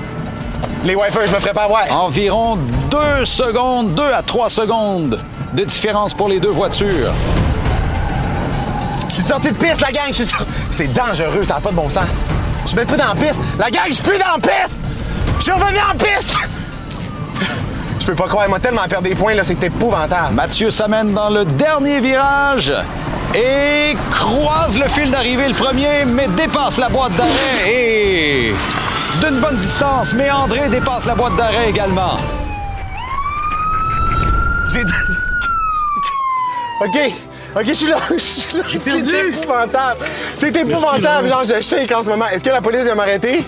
Les 0.84 0.94
wipers, 0.94 1.26
je 1.26 1.34
me 1.34 1.40
ferai 1.40 1.54
pas 1.54 1.64
avoir. 1.64 1.84
Environ 1.90 2.58
deux 2.90 3.24
secondes, 3.24 3.94
deux 3.94 4.12
à 4.12 4.22
trois 4.22 4.50
secondes 4.50 5.18
de 5.54 5.64
différence 5.64 6.12
pour 6.12 6.28
les 6.28 6.38
deux 6.38 6.50
voitures. 6.50 7.12
Je 9.08 9.14
suis 9.14 9.24
sorti 9.24 9.52
de 9.52 9.56
piste, 9.56 9.80
la 9.80 9.90
gang. 9.90 10.08
Je 10.08 10.16
suis 10.16 10.26
sorti. 10.26 10.46
C'est 10.76 10.92
dangereux, 10.92 11.44
ça 11.44 11.54
n'a 11.54 11.60
pas 11.60 11.70
de 11.70 11.76
bon 11.76 11.88
sens. 11.88 12.04
Je 12.64 12.68
suis 12.68 12.76
même 12.76 12.86
plus 12.86 12.98
dans 12.98 13.08
la 13.08 13.14
piste. 13.14 13.38
La 13.58 13.70
gang, 13.70 13.84
je 13.88 13.94
suis 13.94 14.02
plus 14.02 14.18
dans 14.18 14.32
la 14.32 14.38
piste! 14.38 14.76
Je 15.38 15.44
suis 15.44 15.52
revenu 15.52 15.78
en 15.78 15.96
piste! 15.96 16.36
Je 18.00 18.06
peux 18.06 18.14
pas 18.14 18.28
croire, 18.28 18.48
moi, 18.48 18.58
tellement 18.58 18.86
perdre 18.88 19.08
des 19.08 19.14
points, 19.14 19.34
là, 19.34 19.42
c'est 19.44 19.62
épouvantable. 19.64 20.34
Mathieu 20.34 20.70
s'amène 20.70 21.14
dans 21.14 21.30
le 21.30 21.44
dernier 21.44 22.00
virage 22.00 22.72
et 23.36 23.96
croise 24.10 24.78
le 24.78 24.88
fil 24.88 25.10
d'arrivée 25.10 25.48
le 25.48 25.54
premier, 25.54 26.04
mais 26.06 26.26
dépasse 26.28 26.78
la 26.78 26.88
boîte 26.88 27.14
d'arrêt 27.16 27.70
et 27.70 28.54
d'une 29.20 29.40
bonne 29.40 29.56
distance, 29.56 30.14
mais 30.14 30.30
André 30.30 30.68
dépasse 30.68 31.04
la 31.04 31.14
boîte 31.14 31.36
d'arrêt 31.36 31.68
également. 31.68 32.16
J'ai. 34.72 34.80
OK. 36.80 37.12
OK, 37.56 37.64
je 37.66 37.72
suis 37.72 37.86
là. 37.86 37.96
Je 38.10 38.18
suis 38.18 38.58
là. 38.58 38.64
C'est 38.68 39.26
épouvantable. 39.28 40.04
C'est 40.38 40.56
épouvantable. 40.56 41.28
Genre, 41.28 41.44
je 41.44 41.60
shake 41.62 41.90
en 41.92 42.02
ce 42.02 42.08
moment. 42.08 42.26
Est-ce 42.26 42.44
que 42.44 42.50
la 42.50 42.60
police 42.60 42.82
vient 42.82 42.94
m'arrêter? 42.94 43.44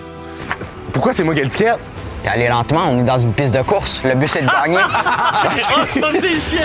Pourquoi 0.93 1.13
c'est 1.13 1.25
moi 1.25 1.35
qui 1.35 1.41
ai 1.41 1.45
l'étiquette? 1.45 1.79
T'es 2.23 2.31
allé 2.31 2.49
lentement, 2.49 2.85
on 2.91 3.01
est 3.01 3.03
dans 3.03 3.19
une 3.19 3.35
piste 3.35 3.55
de 3.55 3.63
course. 3.63 4.01
Le 4.05 4.15
but, 4.15 4.29
c'est 4.29 4.41
de 4.41 4.47
gagner. 4.65 4.79
Oh, 4.83 5.81
ça, 5.87 6.09
c'est 6.11 6.33
chiant! 6.33 6.61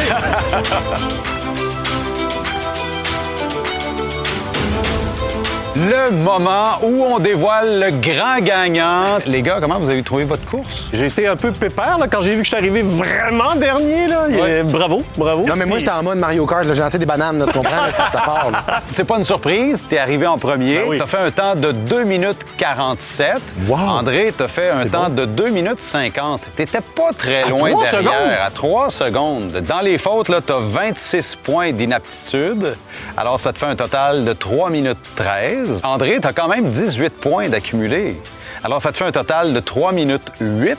Le 5.75 6.11
moment 6.11 6.77
où 6.83 7.03
on 7.03 7.17
dévoile 7.17 7.79
le 7.79 7.89
grand 7.99 8.39
gagnant. 8.41 9.17
Les 9.25 9.41
gars, 9.41 9.57
comment 9.59 9.79
vous 9.79 9.89
avez 9.89 10.03
trouvé 10.03 10.23
votre 10.23 10.45
course? 10.45 10.89
J'ai 10.93 11.07
été 11.07 11.25
un 11.25 11.35
peu 11.35 11.51
pépère 11.51 11.97
là, 11.97 12.05
quand 12.07 12.21
j'ai 12.21 12.31
vu 12.35 12.37
que 12.37 12.43
je 12.43 12.49
suis 12.49 12.57
arrivé 12.57 12.83
vraiment 12.83 13.55
dernier. 13.55 14.05
Là. 14.07 14.27
Bravo, 14.65 15.01
bravo. 15.17 15.47
Non, 15.47 15.55
mais 15.57 15.65
moi, 15.65 15.79
j'étais 15.79 15.89
en 15.91 16.03
mode 16.03 16.19
Mario 16.19 16.45
Kart. 16.45 16.65
J'ai 16.71 16.79
lancé 16.79 16.99
des 16.99 17.07
bananes, 17.07 17.39
là, 17.39 17.45
tu 17.47 17.53
comprends? 17.53 17.89
ça, 17.89 18.07
ça 18.11 18.21
part. 18.21 18.51
C'est 18.91 19.03
pas 19.03 19.17
une 19.17 19.23
surprise, 19.23 19.83
t'es 19.89 19.97
arrivé 19.97 20.27
en 20.27 20.37
premier. 20.37 20.77
Ben 20.77 20.85
oui. 20.89 20.97
T'as 20.99 21.07
fait 21.07 21.17
un 21.17 21.31
temps 21.31 21.55
de 21.55 21.71
2 21.71 22.03
minutes 22.03 22.45
47. 22.59 23.41
Wow. 23.67 23.77
André, 23.77 24.31
t'as 24.37 24.47
fait 24.47 24.69
un 24.69 24.85
temps 24.85 25.09
bon. 25.09 25.15
de 25.15 25.25
2 25.25 25.49
minutes 25.49 25.81
50. 25.81 26.41
T'étais 26.55 26.81
pas 26.81 27.09
très 27.17 27.49
loin 27.49 27.69
derrière. 27.71 27.91
secondes? 27.91 28.33
À 28.45 28.51
3 28.51 28.89
secondes. 28.91 29.51
Dans 29.67 29.81
les 29.81 29.97
fautes, 29.97 30.29
là, 30.29 30.39
t'as 30.45 30.59
26 30.59 31.35
points 31.41 31.71
d'inaptitude. 31.71 32.75
Alors, 33.17 33.39
ça 33.39 33.51
te 33.53 33.57
fait 33.57 33.65
un 33.65 33.75
total 33.75 34.23
de 34.23 34.33
3 34.33 34.69
minutes 34.69 34.97
13. 35.15 35.62
André, 35.83 36.19
t'as 36.21 36.33
quand 36.33 36.47
même 36.47 36.67
18 36.67 37.09
points 37.11 37.49
d'accumulé. 37.49 38.17
Alors, 38.63 38.81
ça 38.81 38.91
te 38.91 38.97
fait 38.97 39.05
un 39.05 39.11
total 39.11 39.53
de 39.53 39.59
3 39.59 39.91
minutes 39.91 40.31
8. 40.39 40.77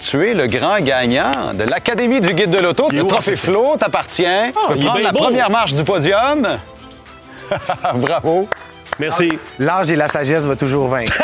Tu 0.00 0.28
es 0.28 0.34
le 0.34 0.46
grand 0.46 0.76
gagnant 0.80 1.30
de 1.54 1.64
l'Académie 1.64 2.20
du 2.20 2.34
Guide 2.34 2.50
de 2.50 2.58
l'Auto. 2.58 2.88
Le 2.90 3.04
trophée 3.06 3.34
Flo 3.34 3.76
t'appartient. 3.78 4.24
tu 4.52 4.74
peux 4.74 4.80
prendre 4.84 5.00
la 5.00 5.10
beau. 5.12 5.18
première 5.20 5.50
marche 5.50 5.74
du 5.74 5.82
podium. 5.84 6.46
Bravo. 7.94 8.48
Merci. 8.98 9.38
L'âge 9.58 9.90
et 9.90 9.96
la 9.96 10.08
sagesse 10.08 10.46
va 10.46 10.56
toujours 10.56 10.88
vaincre. 10.88 11.22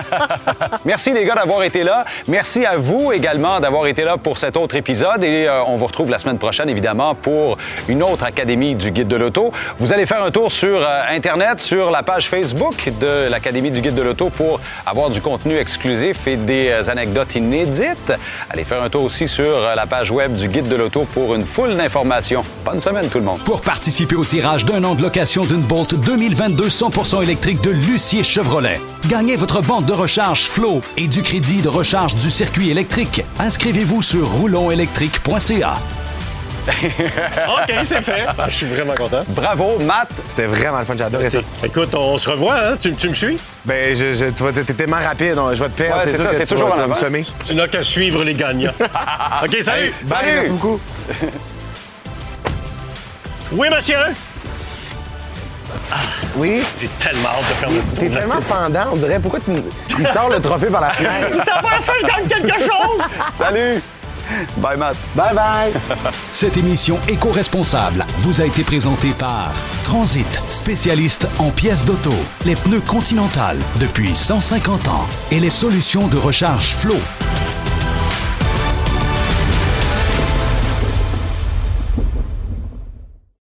Merci 0.84 1.12
les 1.12 1.24
gars 1.24 1.34
d'avoir 1.34 1.62
été 1.62 1.82
là. 1.82 2.04
Merci 2.26 2.64
à 2.64 2.76
vous 2.76 3.12
également 3.12 3.60
d'avoir 3.60 3.86
été 3.86 4.04
là 4.04 4.16
pour 4.16 4.38
cet 4.38 4.56
autre 4.56 4.76
épisode 4.76 5.22
et 5.22 5.46
euh, 5.46 5.62
on 5.64 5.76
vous 5.76 5.86
retrouve 5.86 6.10
la 6.10 6.18
semaine 6.18 6.38
prochaine 6.38 6.68
évidemment 6.68 7.14
pour 7.14 7.58
une 7.88 8.02
autre 8.02 8.24
Académie 8.24 8.74
du 8.74 8.90
Guide 8.90 9.08
de 9.08 9.16
l'Auto. 9.16 9.52
Vous 9.78 9.92
allez 9.92 10.06
faire 10.06 10.22
un 10.22 10.30
tour 10.30 10.50
sur 10.50 10.80
euh, 10.80 11.02
Internet, 11.10 11.60
sur 11.60 11.90
la 11.90 12.02
page 12.02 12.28
Facebook 12.28 12.90
de 13.00 13.28
l'Académie 13.30 13.70
du 13.70 13.80
Guide 13.80 13.94
de 13.94 14.02
l'Auto 14.02 14.30
pour 14.30 14.60
avoir 14.86 15.10
du 15.10 15.20
contenu 15.20 15.56
exclusif 15.56 16.26
et 16.26 16.36
des 16.36 16.68
euh, 16.68 16.90
anecdotes 16.90 17.34
inédites. 17.34 18.12
Allez 18.48 18.64
faire 18.64 18.82
un 18.82 18.88
tour 18.88 19.04
aussi 19.04 19.28
sur 19.28 19.60
la 19.60 19.86
page 19.86 20.10
web 20.10 20.34
du 20.34 20.48
Guide 20.48 20.68
de 20.68 20.76
l'Auto 20.76 21.06
pour 21.12 21.34
une 21.34 21.44
foule 21.44 21.76
d'informations. 21.76 22.44
Bonne 22.64 22.80
semaine 22.80 23.08
tout 23.08 23.18
le 23.18 23.24
monde. 23.24 23.42
Pour 23.44 23.60
participer 23.60 24.16
au 24.16 24.24
tirage 24.24 24.64
d'un 24.64 24.82
an 24.84 24.94
de 24.94 25.02
location 25.02 25.42
d'une 25.42 25.60
Bolt 25.60 25.94
2022 25.94 26.69
100% 26.70 27.22
électrique 27.22 27.60
de 27.62 27.70
Lucier 27.70 28.22
Chevrolet, 28.22 28.80
gagnez 29.08 29.36
votre 29.36 29.60
bande 29.60 29.84
de 29.86 29.92
recharge 29.92 30.42
Flow 30.44 30.80
et 30.96 31.08
du 31.08 31.22
crédit 31.22 31.60
de 31.62 31.68
recharge 31.68 32.14
du 32.14 32.30
circuit 32.30 32.70
électrique. 32.70 33.22
Inscrivez-vous 33.38 34.00
sur 34.02 34.28
roulonélectrique.ca. 34.30 35.74
OK, 36.70 37.74
c'est 37.82 38.02
fait. 38.02 38.24
Ah, 38.38 38.44
je 38.48 38.54
suis 38.54 38.66
vraiment 38.66 38.94
content. 38.94 39.24
Bravo 39.28 39.78
Matt. 39.80 40.08
C'était 40.28 40.46
vraiment 40.46 40.78
le 40.78 40.84
fun. 40.84 40.94
J'ai 40.96 41.04
adoré 41.04 41.28
ça. 41.28 41.38
Écoute, 41.64 41.92
on 41.94 42.16
se 42.18 42.30
revoit, 42.30 42.54
hein? 42.60 42.76
Tu, 42.80 42.92
tu 42.94 43.08
me 43.08 43.14
suis? 43.14 43.38
Ben, 43.64 43.96
je, 43.96 44.12
je, 44.14 44.26
tu 44.26 44.42
vas, 44.44 44.52
t'es 44.52 44.62
tellement 44.74 44.98
rapide. 45.02 45.34
on- 45.38 45.52
Je 45.54 45.62
vais 45.64 45.70
te 45.70 45.76
perdre. 45.78 46.04
Ouais, 46.04 46.10
c'est 46.10 46.18
ça, 46.18 46.34
t'es 46.34 46.46
toujours 46.46 46.72
tu 47.46 47.54
n'as 47.54 47.66
qu'à 47.66 47.82
suivre 47.82 48.22
les 48.22 48.34
gagnants. 48.34 48.72
OK, 49.42 49.56
salut! 49.62 49.92
Bye, 50.02 50.18
Salut. 50.18 50.32
merci 50.34 50.50
beaucoup. 50.50 50.80
Oui, 53.52 53.68
monsieur? 53.74 53.96
Oui, 56.40 56.62
J'ai 56.80 56.88
tellement 56.98 57.28
hâte 57.28 57.48
de 57.50 57.54
faire 57.54 57.68
le 57.68 57.80
t'es 57.98 58.06
tour. 58.08 58.18
tellement 58.18 58.40
pendant, 58.48 58.92
on 58.92 58.96
dirait. 58.96 59.18
Pourquoi 59.20 59.40
tu 59.40 59.50
il 59.98 60.06
sort 60.08 60.30
le 60.30 60.40
trophée 60.40 60.68
par 60.68 60.80
la 60.80 60.90
fenêtre? 60.90 61.28
Première 61.60 61.84
fois 61.84 61.94
que 61.94 62.00
je 62.00 62.06
gagne 62.06 62.26
quelque 62.28 62.60
chose! 62.60 63.00
Salut. 63.34 63.82
Bye 64.56 64.78
Matt. 64.78 64.96
Bye 65.14 65.34
bye! 65.34 65.72
Cette 66.32 66.56
émission 66.56 66.98
éco-responsable 67.08 68.06
vous 68.18 68.40
a 68.40 68.46
été 68.46 68.62
présentée 68.62 69.10
par 69.10 69.52
Transit, 69.84 70.40
spécialiste 70.48 71.28
en 71.38 71.50
pièces 71.50 71.84
d'auto, 71.84 72.14
les 72.46 72.54
pneus 72.56 72.80
Continental 72.80 73.58
depuis 73.76 74.14
150 74.14 74.88
ans 74.88 75.06
et 75.32 75.40
les 75.40 75.50
solutions 75.50 76.06
de 76.06 76.16
recharge 76.16 76.74
Flow. 76.74 76.96